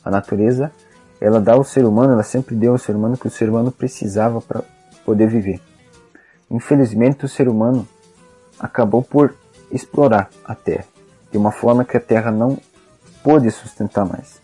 A 0.03 0.09
natureza, 0.09 0.71
ela 1.19 1.41
dá 1.41 1.53
ao 1.53 1.63
ser 1.63 1.83
humano, 1.83 2.13
ela 2.13 2.23
sempre 2.23 2.55
deu 2.55 2.71
ao 2.71 2.77
ser 2.77 2.95
humano 2.95 3.15
o 3.15 3.17
que 3.17 3.27
o 3.27 3.31
ser 3.31 3.49
humano 3.49 3.69
precisava 3.69 4.39
para 4.39 4.63
poder 5.03 5.27
viver. 5.27 5.59
Infelizmente, 6.49 7.25
o 7.25 7.27
ser 7.27 7.49
humano 7.49 7.85
acabou 8.57 9.03
por 9.03 9.35
explorar 9.69 10.29
a 10.45 10.55
Terra 10.55 10.85
de 11.29 11.37
uma 11.37 11.51
forma 11.51 11.83
que 11.83 11.97
a 11.97 11.99
Terra 11.99 12.31
não 12.31 12.57
pôde 13.21 13.51
sustentar 13.51 14.05
mais. 14.05 14.41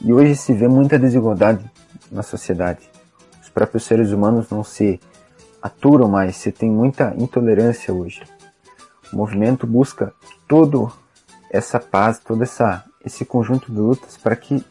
E 0.00 0.12
hoje 0.12 0.34
se 0.34 0.52
vê 0.52 0.66
muita 0.66 0.98
desigualdade 0.98 1.64
na 2.10 2.24
sociedade. 2.24 2.90
Os 3.40 3.48
próprios 3.48 3.84
seres 3.84 4.10
humanos 4.10 4.50
não 4.50 4.64
se 4.64 5.00
aturam 5.62 6.08
mais, 6.08 6.36
se 6.36 6.50
tem 6.50 6.70
muita 6.70 7.14
intolerância 7.16 7.94
hoje. 7.94 8.22
O 9.12 9.16
movimento 9.16 9.64
busca 9.64 10.12
todo 10.48 10.92
essa 11.50 11.78
paz, 11.80 12.18
todo 12.18 12.42
essa, 12.42 12.84
esse 13.04 13.24
conjunto 13.24 13.70
de 13.70 13.78
lutas 13.78 14.16
para 14.16 14.36
que 14.36 14.64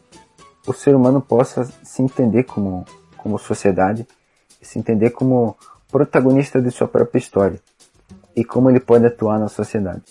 o 0.66 0.72
ser 0.72 0.94
humano 0.94 1.20
possa 1.20 1.64
se 1.82 2.02
entender 2.02 2.44
como, 2.44 2.84
como 3.16 3.38
sociedade, 3.38 4.06
se 4.60 4.78
entender 4.78 5.10
como 5.10 5.56
protagonista 5.90 6.60
de 6.60 6.70
sua 6.70 6.86
própria 6.86 7.18
história 7.18 7.60
e 8.36 8.44
como 8.44 8.70
ele 8.70 8.80
pode 8.80 9.06
atuar 9.06 9.38
na 9.38 9.48
sociedade. 9.48 10.02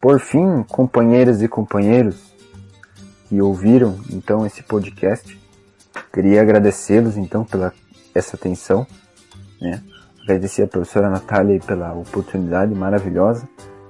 Por 0.00 0.18
fim, 0.18 0.62
companheiras 0.64 1.42
e 1.42 1.48
companheiros 1.48 2.16
que 3.28 3.40
ouviram 3.40 4.00
então 4.10 4.44
esse 4.44 4.62
podcast, 4.62 5.40
Queria 6.12 6.42
agradecê-los 6.42 7.16
então 7.16 7.44
pela 7.44 7.72
essa 8.12 8.36
atenção, 8.36 8.84
né? 9.60 9.80
Agradecer 10.30 10.62
a 10.62 10.68
professora 10.68 11.10
Natália 11.10 11.58
pela 11.58 11.92
oportunidade 11.92 12.72
maravilhosa, 12.72 13.48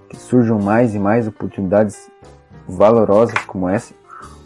que 0.08 0.16
surjam 0.16 0.58
mais 0.58 0.94
e 0.94 0.98
mais 0.98 1.28
oportunidades 1.28 2.10
valorosas 2.66 3.38
como 3.44 3.68
essa, 3.68 3.92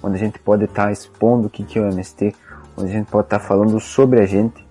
onde 0.02 0.16
a 0.16 0.18
gente 0.18 0.40
pode 0.40 0.64
estar 0.64 0.86
tá 0.86 0.92
expondo 0.92 1.46
o 1.46 1.50
que 1.50 1.78
é 1.78 1.82
o 1.82 1.86
MST, 1.86 2.34
onde 2.76 2.90
a 2.90 2.92
gente 2.92 3.06
pode 3.08 3.28
estar 3.28 3.38
tá 3.38 3.44
falando 3.44 3.78
sobre 3.78 4.20
a 4.20 4.26
gente, 4.26 4.66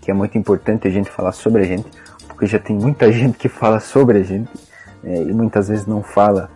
que 0.00 0.10
é 0.10 0.14
muito 0.14 0.38
importante 0.38 0.88
a 0.88 0.90
gente 0.90 1.10
falar 1.10 1.32
sobre 1.32 1.64
a 1.64 1.66
gente, 1.66 1.90
porque 2.26 2.46
já 2.46 2.58
tem 2.58 2.78
muita 2.78 3.12
gente 3.12 3.36
que 3.36 3.50
fala 3.50 3.78
sobre 3.78 4.20
a 4.20 4.22
gente 4.22 4.50
é, 5.04 5.14
e 5.14 5.34
muitas 5.34 5.68
vezes 5.68 5.86
não 5.86 6.02
fala 6.02 6.50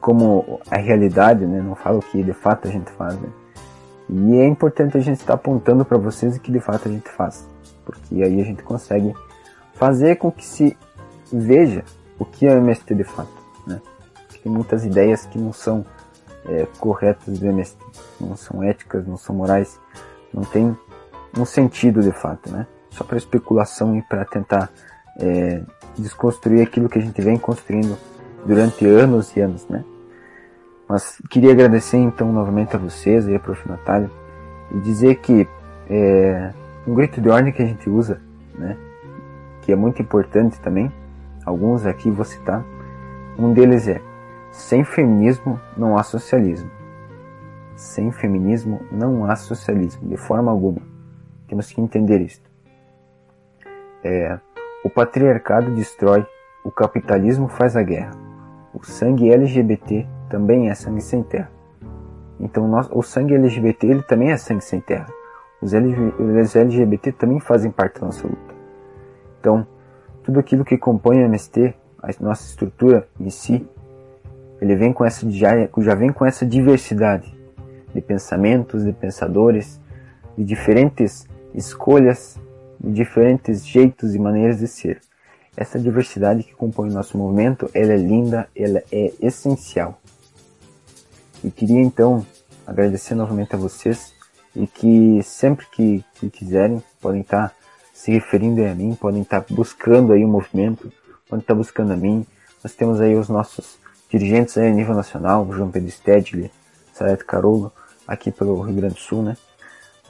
como 0.00 0.58
a 0.70 0.78
realidade, 0.78 1.44
né? 1.44 1.60
não 1.60 1.74
fala 1.74 1.98
o 1.98 2.02
que 2.02 2.22
de 2.22 2.32
fato 2.32 2.66
a 2.66 2.70
gente 2.70 2.90
faz. 2.92 3.14
Né? 3.14 3.28
E 4.08 4.36
é 4.38 4.46
importante 4.46 4.96
a 4.96 5.00
gente 5.00 5.20
estar 5.20 5.34
apontando 5.34 5.84
para 5.84 5.98
vocês 5.98 6.34
o 6.34 6.40
que 6.40 6.50
de 6.50 6.60
fato 6.60 6.88
a 6.88 6.90
gente 6.90 7.10
faz, 7.10 7.46
porque 7.88 8.22
aí 8.22 8.40
a 8.40 8.44
gente 8.44 8.62
consegue 8.62 9.14
fazer 9.74 10.16
com 10.16 10.30
que 10.30 10.44
se 10.44 10.76
veja 11.32 11.84
o 12.18 12.24
que 12.24 12.46
é 12.46 12.54
o 12.54 12.58
MST 12.58 12.94
de 12.94 13.04
fato. 13.04 13.32
Né? 13.66 13.80
Tem 14.42 14.52
muitas 14.52 14.84
ideias 14.84 15.24
que 15.24 15.38
não 15.38 15.52
são 15.52 15.84
é, 16.46 16.66
corretas 16.78 17.38
do 17.38 17.46
MST, 17.46 17.78
não 18.20 18.36
são 18.36 18.62
éticas, 18.62 19.06
não 19.06 19.16
são 19.16 19.34
morais, 19.34 19.80
não 20.32 20.42
tem 20.44 20.76
um 21.36 21.44
sentido 21.44 22.02
de 22.02 22.12
fato, 22.12 22.50
né? 22.50 22.66
Só 22.90 23.04
para 23.04 23.16
especulação 23.16 23.96
e 23.96 24.02
para 24.02 24.24
tentar 24.24 24.70
é, 25.18 25.62
desconstruir 25.96 26.62
aquilo 26.62 26.88
que 26.88 26.98
a 26.98 27.02
gente 27.02 27.20
vem 27.20 27.36
construindo 27.36 27.96
durante 28.44 28.86
anos 28.86 29.34
e 29.36 29.40
anos, 29.40 29.66
né? 29.68 29.84
Mas 30.88 31.20
queria 31.28 31.52
agradecer 31.52 31.98
então 31.98 32.32
novamente 32.32 32.74
a 32.74 32.78
vocês 32.78 33.28
e 33.28 33.34
a 33.34 33.38
Prof. 33.38 33.68
Natália 33.68 34.10
e 34.72 34.80
dizer 34.80 35.16
que 35.16 35.46
é, 35.88 36.52
um 36.88 36.94
grito 36.94 37.20
de 37.20 37.28
ordem 37.28 37.52
que 37.52 37.62
a 37.62 37.66
gente 37.66 37.90
usa, 37.90 38.20
né? 38.54 38.76
Que 39.60 39.72
é 39.72 39.76
muito 39.76 40.00
importante 40.00 40.58
também, 40.60 40.90
alguns 41.44 41.84
aqui 41.84 42.10
vou 42.10 42.24
citar, 42.24 42.64
um 43.38 43.52
deles 43.52 43.86
é 43.86 44.00
sem 44.50 44.82
feminismo 44.82 45.60
não 45.76 45.98
há 45.98 46.02
socialismo. 46.02 46.70
Sem 47.76 48.10
feminismo 48.10 48.80
não 48.90 49.26
há 49.26 49.36
socialismo, 49.36 50.08
de 50.08 50.16
forma 50.16 50.50
alguma. 50.50 50.80
Temos 51.46 51.70
que 51.70 51.80
entender 51.80 52.20
isto. 52.22 52.50
É, 54.02 54.38
o 54.82 54.88
patriarcado 54.88 55.74
destrói, 55.74 56.26
o 56.64 56.70
capitalismo 56.70 57.48
faz 57.48 57.76
a 57.76 57.82
guerra. 57.82 58.12
O 58.72 58.82
sangue 58.82 59.30
LGBT 59.30 60.06
também 60.30 60.70
é 60.70 60.74
sangue 60.74 61.02
sem 61.02 61.22
terra. 61.22 61.50
Então 62.40 62.66
nós, 62.66 62.88
o 62.90 63.02
sangue 63.02 63.34
LGBT 63.34 63.86
ele 63.86 64.02
também 64.02 64.30
é 64.30 64.36
sangue 64.38 64.64
sem 64.64 64.80
terra. 64.80 65.17
Os, 65.60 65.74
LGBT 65.74 67.12
também 67.12 67.40
fazem 67.40 67.70
parte 67.70 68.00
da 68.00 68.06
nossa 68.06 68.26
luta. 68.26 68.54
Então, 69.40 69.66
tudo 70.22 70.38
aquilo 70.38 70.64
que 70.64 70.78
compõe 70.78 71.18
o 71.18 71.24
MST, 71.24 71.74
a 72.02 72.08
nossa 72.20 72.44
estrutura 72.44 73.08
em 73.18 73.30
si, 73.30 73.66
ele 74.60 74.76
vem 74.76 74.92
com 74.92 75.04
essa 75.04 75.28
já, 75.30 75.50
já 75.78 75.94
vem 75.94 76.12
com 76.12 76.24
essa 76.24 76.46
diversidade 76.46 77.36
de 77.94 78.00
pensamentos, 78.00 78.84
de 78.84 78.92
pensadores, 78.92 79.80
de 80.36 80.44
diferentes 80.44 81.26
escolhas, 81.54 82.38
de 82.78 82.92
diferentes 82.92 83.66
jeitos 83.66 84.14
e 84.14 84.18
maneiras 84.18 84.58
de 84.58 84.68
ser. 84.68 85.00
Essa 85.56 85.78
diversidade 85.78 86.44
que 86.44 86.54
compõe 86.54 86.88
o 86.88 86.92
nosso 86.92 87.18
movimento, 87.18 87.68
ela 87.74 87.92
é 87.92 87.96
linda, 87.96 88.48
ela 88.54 88.80
é 88.92 89.12
essencial. 89.20 90.00
E 91.42 91.50
queria 91.50 91.80
então 91.80 92.24
agradecer 92.66 93.14
novamente 93.14 93.54
a 93.54 93.58
vocês 93.58 94.17
e 94.58 94.66
que 94.66 95.22
sempre 95.22 95.64
que, 95.70 96.04
que 96.14 96.28
quiserem 96.28 96.82
podem 97.00 97.20
estar 97.20 97.54
se 97.94 98.10
referindo 98.10 98.64
a 98.64 98.74
mim, 98.74 98.94
podem 98.94 99.22
estar 99.22 99.44
buscando 99.48 100.12
aí 100.12 100.24
o 100.24 100.28
movimento, 100.28 100.92
podem 101.28 101.42
estar 101.42 101.54
buscando 101.54 101.92
a 101.92 101.96
mim. 101.96 102.26
Nós 102.62 102.74
temos 102.74 103.00
aí 103.00 103.14
os 103.14 103.28
nossos 103.28 103.78
dirigentes 104.10 104.58
aí 104.58 104.68
a 104.68 104.72
nível 104.72 104.94
nacional, 104.94 105.48
João 105.52 105.70
Pedro 105.70 105.90
Stedley, 105.90 106.50
Sareto 106.92 107.24
Carolo, 107.24 107.72
aqui 108.06 108.32
pelo 108.32 108.60
Rio 108.60 108.74
Grande 108.74 108.94
do 108.94 109.00
Sul, 109.00 109.22
né? 109.22 109.36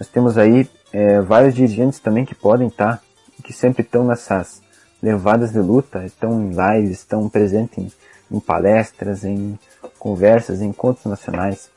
Nós 0.01 0.09
temos 0.09 0.39
aí 0.39 0.69
é, 0.93 1.21
vários 1.21 1.55
dirigentes 1.55 1.99
também 1.99 2.25
que 2.25 2.35
podem 2.35 2.69
estar, 2.69 3.03
que 3.45 3.53
sempre 3.53 3.83
estão 3.83 4.05
nessas 4.05 4.63
levadas 5.03 5.53
de 5.53 5.59
luta, 5.59 6.05
estão 6.05 6.41
em 6.41 6.51
lives, 6.51 6.99
estão 6.99 7.29
presentes 7.29 7.79
em, 7.79 7.93
em 8.31 8.41
palestras, 8.41 9.25
em 9.25 9.59
conversas, 9.99 10.63
em 10.63 10.69
encontros 10.69 11.05
nacionais. 11.05 11.71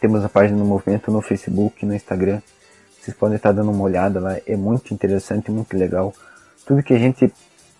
Temos 0.00 0.24
a 0.24 0.28
página 0.28 0.58
do 0.58 0.64
movimento 0.64 1.10
no 1.10 1.20
Facebook, 1.20 1.84
no 1.84 1.94
Instagram. 1.94 2.40
Vocês 3.00 3.16
podem 3.16 3.36
estar 3.36 3.52
dando 3.52 3.70
uma 3.70 3.84
olhada 3.84 4.20
lá, 4.20 4.36
é 4.46 4.56
muito 4.56 4.92
interessante, 4.92 5.50
muito 5.50 5.76
legal. 5.76 6.12
Tudo 6.66 6.82
que 6.82 6.92
a 6.92 6.98
gente 6.98 7.32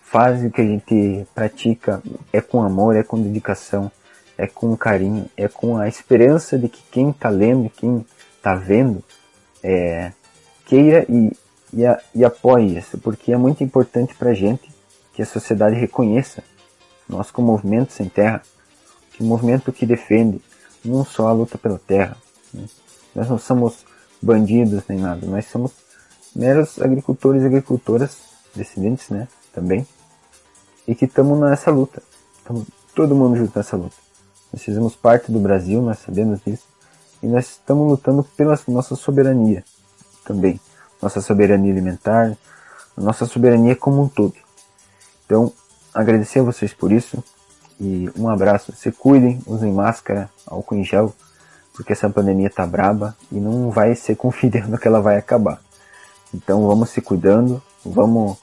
faz 0.03 0.43
o 0.43 0.51
que 0.51 0.63
a 0.63 0.65
gente 0.65 1.27
pratica 1.35 2.03
é 2.33 2.41
com 2.41 2.63
amor, 2.63 2.97
é 2.97 3.03
com 3.03 3.21
dedicação, 3.21 3.93
é 4.39 4.47
com 4.47 4.75
carinho, 4.77 5.29
é 5.37 5.49
com 5.49 5.77
a 5.77 5.87
esperança 5.87 6.59
de 6.59 6.69
que 6.69 6.83
quem 6.91 7.11
está 7.11 7.29
lendo, 7.29 7.69
quem 7.69 8.07
está 8.37 8.55
vendo, 8.55 9.05
é, 9.63 10.13
queira 10.65 11.05
e, 11.09 11.37
e, 11.73 11.85
a, 11.85 12.01
e 12.15 12.25
apoie 12.25 12.79
isso, 12.79 12.97
porque 12.99 13.33
é 13.33 13.37
muito 13.37 13.63
importante 13.63 14.15
para 14.15 14.31
a 14.31 14.35
gente 14.35 14.71
que 15.13 15.21
a 15.21 15.27
sociedade 15.27 15.77
reconheça 15.77 16.43
nós 17.09 17.31
como 17.31 17.49
movimento 17.49 17.93
sem 17.93 18.09
terra, 18.09 18.43
que 19.13 19.23
movimento 19.23 19.73
que 19.73 19.85
defende 19.85 20.41
não 20.85 21.05
só 21.05 21.29
a 21.29 21.33
luta 21.33 21.59
pela 21.59 21.79
terra. 21.79 22.17
Né? 22.53 22.65
Nós 23.15 23.29
não 23.29 23.39
somos 23.39 23.85
bandidos 24.21 24.83
nem 24.89 24.99
nada, 24.99 25.27
nós 25.27 25.47
somos 25.47 25.73
meros 26.35 26.81
agricultores 26.81 27.43
e 27.43 27.47
agricultoras, 27.47 28.19
descendentes, 28.55 29.09
né, 29.11 29.29
também, 29.53 29.87
e 30.87 30.95
que 30.95 31.05
estamos 31.05 31.39
nessa 31.39 31.71
luta. 31.71 32.03
Estamos 32.39 32.67
todo 32.95 33.15
mundo 33.15 33.37
junto 33.37 33.57
nessa 33.57 33.77
luta. 33.77 33.97
Nós 34.53 34.63
fizemos 34.63 34.97
parte 34.97 35.31
do 35.31 35.39
Brasil, 35.39 35.83
nós 35.83 35.99
sabemos 35.99 36.41
disso, 36.45 36.65
e 37.23 37.27
nós 37.27 37.51
estamos 37.51 37.89
lutando 37.89 38.23
pela 38.23 38.59
nossa 38.69 38.95
soberania 38.97 39.65
também. 40.25 40.61
Nossa 41.01 41.21
soberania 41.21 41.73
alimentar, 41.73 42.37
nossa 42.97 43.27
soberania 43.27 43.77
como 43.77 44.03
um 44.03 44.09
todo. 44.09 44.35
Então, 45.25 45.53
agradecer 45.93 46.41
a 46.41 46.43
vocês 46.43 46.73
por 46.73 46.91
isso 46.91 47.23
e 47.81 48.11
um 48.17 48.29
abraço. 48.29 48.73
Se 48.77 48.93
cuidem, 48.93 49.41
usem 49.47 49.73
máscara, 49.73 50.29
álcool 50.47 50.77
em 50.77 50.85
gel, 50.85 51.15
porque 51.73 51.93
essa 51.93 52.11
pandemia 52.11 52.51
tá 52.51 52.67
braba 52.67 53.17
e 53.31 53.37
não 53.37 53.71
vai 53.71 53.95
ser 53.95 54.17
confiando 54.17 54.77
que 54.79 54.89
ela 54.89 55.01
vai 55.01 55.17
acabar. 55.17 55.61
Então 56.35 56.67
vamos 56.67 56.91
se 56.91 57.01
cuidando, 57.01 57.63
vamos 57.85 58.37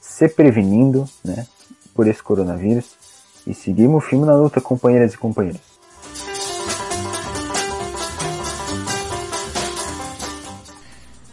se 0.00 0.28
prevenindo, 0.28 1.08
né? 1.24 1.46
por 1.94 2.06
esse 2.06 2.22
coronavírus 2.22 2.90
e 3.46 3.54
seguimos 3.54 4.04
firme 4.04 4.26
na 4.26 4.34
luta, 4.34 4.60
companheiras 4.60 5.14
e 5.14 5.18
companheiros. 5.18 5.72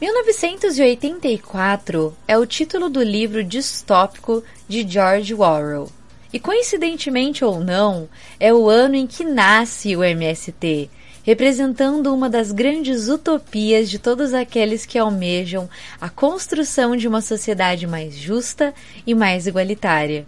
...1984 0.01 2.13
é 2.25 2.37
o 2.37 2.45
título 2.45 2.89
do 2.89 3.03
livro 3.03 3.43
distópico 3.43 4.41
de 4.67 4.87
George 4.87 5.33
Orwell. 5.33 5.89
E 6.31 6.39
coincidentemente 6.39 7.43
ou 7.43 7.59
não, 7.59 8.07
é 8.39 8.53
o 8.53 8.69
ano 8.69 8.95
em 8.95 9.07
que 9.07 9.23
nasce 9.23 9.95
o 9.95 10.03
MST, 10.03 10.89
representando 11.23 12.13
uma 12.13 12.29
das 12.29 12.51
grandes 12.51 13.07
utopias 13.07 13.89
de 13.89 13.97
todos 13.97 14.33
aqueles 14.33 14.85
que 14.85 14.99
almejam 14.99 15.67
a 15.99 16.07
construção 16.07 16.95
de 16.95 17.07
uma 17.07 17.21
sociedade 17.21 17.87
mais 17.87 18.15
justa 18.15 18.73
e 19.07 19.15
mais 19.15 19.47
igualitária. 19.47 20.27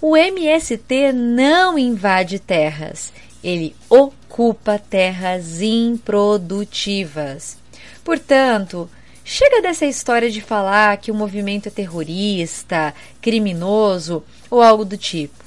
O 0.00 0.16
MST 0.16 1.12
não 1.12 1.78
invade 1.78 2.38
terras, 2.38 3.12
ele 3.44 3.76
ocupa 3.88 4.78
terras 4.78 5.60
improdutivas. 5.60 7.58
Portanto, 8.02 8.88
chega 9.28 9.60
dessa 9.60 9.84
história 9.84 10.30
de 10.30 10.40
falar 10.40 10.96
que 10.98 11.10
o 11.10 11.14
movimento 11.14 11.66
é 11.66 11.70
terrorista, 11.70 12.94
criminoso 13.20 14.22
ou 14.48 14.62
algo 14.62 14.84
do 14.84 14.96
tipo. 14.96 15.44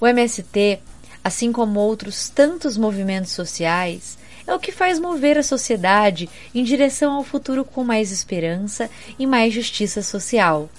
O 0.00 0.06
MST, 0.06 0.80
assim 1.22 1.52
como 1.52 1.78
outros 1.78 2.30
tantos 2.30 2.78
movimentos 2.78 3.32
sociais, 3.32 4.16
é 4.46 4.54
o 4.54 4.58
que 4.58 4.72
faz 4.72 4.98
mover 4.98 5.36
a 5.36 5.42
sociedade 5.42 6.28
em 6.54 6.64
direção 6.64 7.12
ao 7.12 7.22
futuro 7.22 7.66
com 7.66 7.84
mais 7.84 8.10
esperança 8.10 8.90
e 9.18 9.26
mais 9.26 9.52
justiça 9.52 10.02
social. 10.02 10.70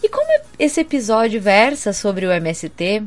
E 0.00 0.08
como 0.08 0.28
esse 0.60 0.80
episódio 0.80 1.40
versa 1.40 1.92
sobre 1.92 2.24
o 2.24 2.30
MST, 2.30 3.02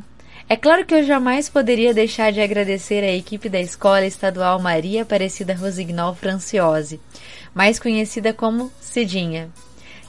é 0.49 0.57
claro 0.57 0.85
que 0.85 0.93
eu 0.93 1.03
jamais 1.03 1.47
poderia 1.47 1.93
deixar 1.93 2.33
de 2.33 2.41
agradecer 2.41 3.01
à 3.01 3.13
equipe 3.13 3.47
da 3.47 3.61
Escola 3.61 4.05
Estadual 4.05 4.59
Maria 4.59 5.03
Aparecida 5.03 5.53
Rosignol 5.53 6.13
Franciose, 6.13 6.99
mais 7.53 7.79
conhecida 7.79 8.33
como 8.33 8.71
Cidinha. 8.79 9.49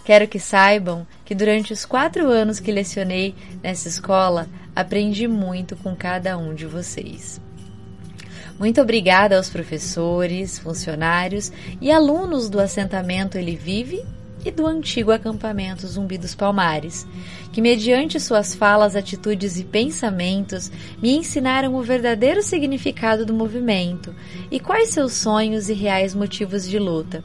Quero 0.04 0.26
que 0.26 0.38
saibam 0.38 1.06
que 1.24 1.34
durante 1.34 1.72
os 1.72 1.84
quatro 1.84 2.28
anos 2.28 2.58
que 2.58 2.72
lecionei 2.72 3.34
nessa 3.62 3.88
escola, 3.88 4.48
aprendi 4.74 5.28
muito 5.28 5.76
com 5.76 5.94
cada 5.94 6.36
um 6.36 6.54
de 6.54 6.66
vocês. 6.66 7.40
Muito 8.58 8.80
obrigada 8.80 9.36
aos 9.36 9.48
professores, 9.48 10.58
funcionários 10.58 11.52
e 11.80 11.90
alunos 11.90 12.48
do 12.48 12.60
assentamento 12.60 13.38
Ele 13.38 13.56
Vive 13.56 14.04
e 14.44 14.50
do 14.50 14.66
antigo 14.66 15.12
acampamento 15.12 15.86
Zumbi 15.86 16.18
dos 16.18 16.34
Palmares, 16.34 17.06
que, 17.52 17.60
mediante 17.60 18.18
suas 18.18 18.54
falas, 18.54 18.96
atitudes 18.96 19.56
e 19.56 19.64
pensamentos, 19.64 20.70
me 21.00 21.16
ensinaram 21.16 21.74
o 21.74 21.82
verdadeiro 21.82 22.42
significado 22.42 23.24
do 23.24 23.32
movimento 23.32 24.14
e 24.50 24.58
quais 24.58 24.90
seus 24.90 25.12
sonhos 25.12 25.68
e 25.68 25.72
reais 25.72 26.14
motivos 26.14 26.68
de 26.68 26.78
luta. 26.78 27.22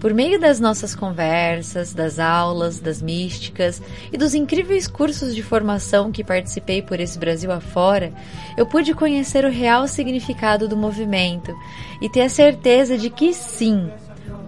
Por 0.00 0.14
meio 0.14 0.40
das 0.40 0.58
nossas 0.58 0.94
conversas, 0.94 1.92
das 1.92 2.18
aulas, 2.18 2.80
das 2.80 3.02
místicas 3.02 3.82
e 4.10 4.16
dos 4.16 4.34
incríveis 4.34 4.88
cursos 4.88 5.34
de 5.34 5.42
formação 5.42 6.10
que 6.10 6.24
participei 6.24 6.80
por 6.80 6.98
esse 6.98 7.18
Brasil 7.18 7.52
afora, 7.52 8.10
eu 8.56 8.64
pude 8.64 8.94
conhecer 8.94 9.44
o 9.44 9.50
real 9.50 9.86
significado 9.86 10.66
do 10.66 10.74
movimento 10.74 11.54
e 12.00 12.08
ter 12.08 12.22
a 12.22 12.30
certeza 12.30 12.96
de 12.96 13.10
que 13.10 13.34
sim, 13.34 13.90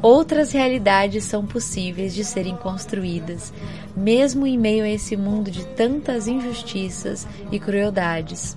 Outras 0.00 0.50
realidades 0.50 1.22
são 1.22 1.46
possíveis 1.46 2.12
de 2.12 2.24
serem 2.24 2.56
construídas, 2.56 3.52
mesmo 3.96 4.44
em 4.48 4.58
meio 4.58 4.82
a 4.82 4.88
esse 4.88 5.16
mundo 5.16 5.48
de 5.48 5.64
tantas 5.64 6.26
injustiças 6.26 7.24
e 7.52 7.58
crueldades. 7.60 8.56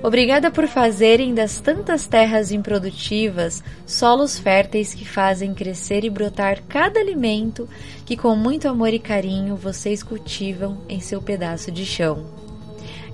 Obrigada 0.00 0.48
por 0.48 0.68
fazerem 0.68 1.34
das 1.34 1.60
tantas 1.60 2.06
terras 2.06 2.52
improdutivas 2.52 3.64
solos 3.84 4.38
férteis 4.38 4.94
que 4.94 5.04
fazem 5.04 5.52
crescer 5.52 6.04
e 6.04 6.10
brotar 6.10 6.62
cada 6.68 7.00
alimento 7.00 7.68
que, 8.06 8.16
com 8.16 8.36
muito 8.36 8.68
amor 8.68 8.94
e 8.94 9.00
carinho, 9.00 9.56
vocês 9.56 10.02
cultivam 10.02 10.78
em 10.88 11.00
seu 11.00 11.20
pedaço 11.20 11.72
de 11.72 11.84
chão. 11.84 12.24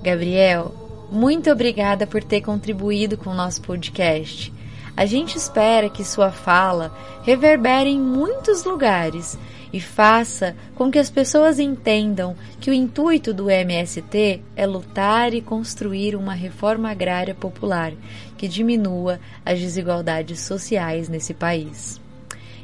Gabriel, 0.03 0.73
muito 1.11 1.49
obrigada 1.49 2.05
por 2.05 2.23
ter 2.23 2.41
contribuído 2.41 3.17
com 3.17 3.31
o 3.31 3.35
nosso 3.35 3.61
podcast. 3.63 4.53
A 4.97 5.05
gente 5.05 5.37
espera 5.37 5.89
que 5.89 6.05
sua 6.05 6.31
fala 6.31 6.95
reverbere 7.23 7.89
em 7.89 7.99
muitos 7.99 8.63
lugares 8.63 9.37
e 9.73 9.79
faça 9.81 10.55
com 10.73 10.89
que 10.89 10.97
as 10.97 11.09
pessoas 11.09 11.59
entendam 11.59 12.33
que 12.61 12.69
o 12.69 12.73
intuito 12.73 13.33
do 13.33 13.49
MST 13.49 14.41
é 14.55 14.65
lutar 14.65 15.33
e 15.33 15.41
construir 15.41 16.15
uma 16.15 16.33
reforma 16.33 16.89
agrária 16.89 17.35
popular 17.35 17.91
que 18.37 18.47
diminua 18.47 19.19
as 19.45 19.59
desigualdades 19.59 20.39
sociais 20.39 21.09
nesse 21.09 21.33
país. 21.33 21.99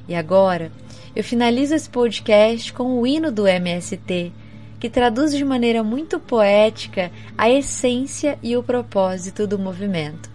E 0.08 0.16
agora, 0.16 0.72
eu 1.14 1.26
finalizo 1.26 1.76
esse 1.76 1.90
podcast 1.90 2.72
com 2.72 2.98
o 2.98 3.06
hino 3.06 3.30
do 3.30 3.46
MST, 3.46 4.32
que 4.80 4.90
traduz 4.90 5.36
de 5.36 5.44
maneira 5.44 5.84
muito 5.84 6.18
poética 6.18 7.12
a 7.38 7.50
essência 7.50 8.40
e 8.42 8.56
o 8.56 8.64
propósito 8.64 9.46
do 9.46 9.60
movimento. 9.60 10.31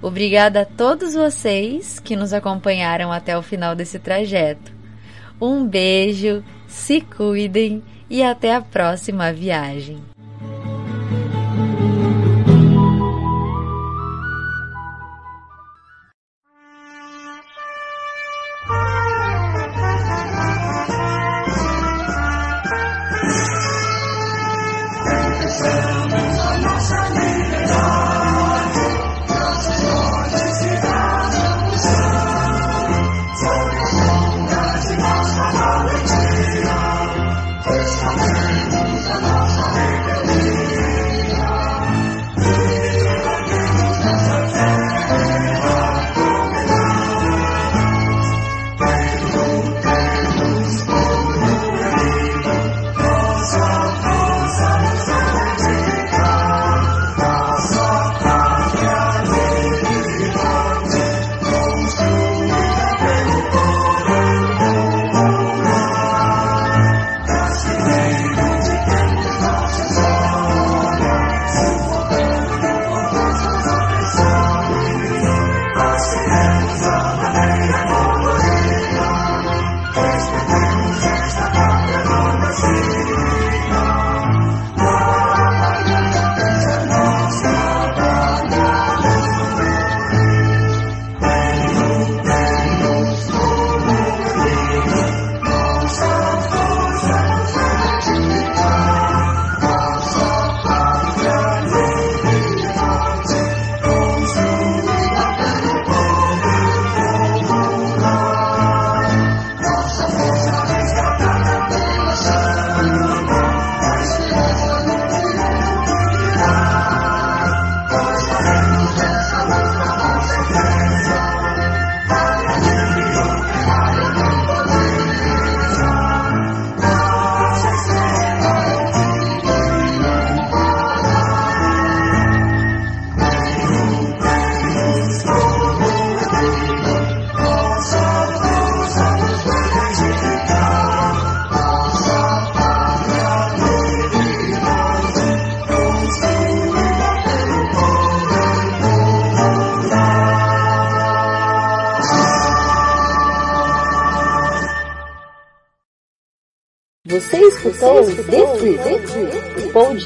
Obrigada 0.00 0.60
a 0.60 0.64
todos 0.64 1.14
vocês 1.14 1.98
que 1.98 2.14
nos 2.14 2.32
acompanharam 2.32 3.12
até 3.12 3.36
o 3.36 3.42
final 3.42 3.74
desse 3.74 3.98
trajeto. 3.98 4.72
Um 5.40 5.66
beijo, 5.66 6.42
se 6.66 7.00
cuidem 7.00 7.82
e 8.08 8.22
até 8.22 8.54
a 8.54 8.60
próxima 8.60 9.32
viagem. 9.32 9.98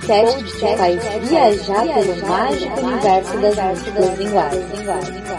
Podcast 0.06 0.58
que 0.58 0.76
faz 0.76 1.28
viajar 1.28 1.86
pelo 1.86 2.26
mágico 2.26 2.80
universo 2.80 3.38
das 3.38 3.56
múltiplas 3.56 4.18
linguagens. 4.18 5.31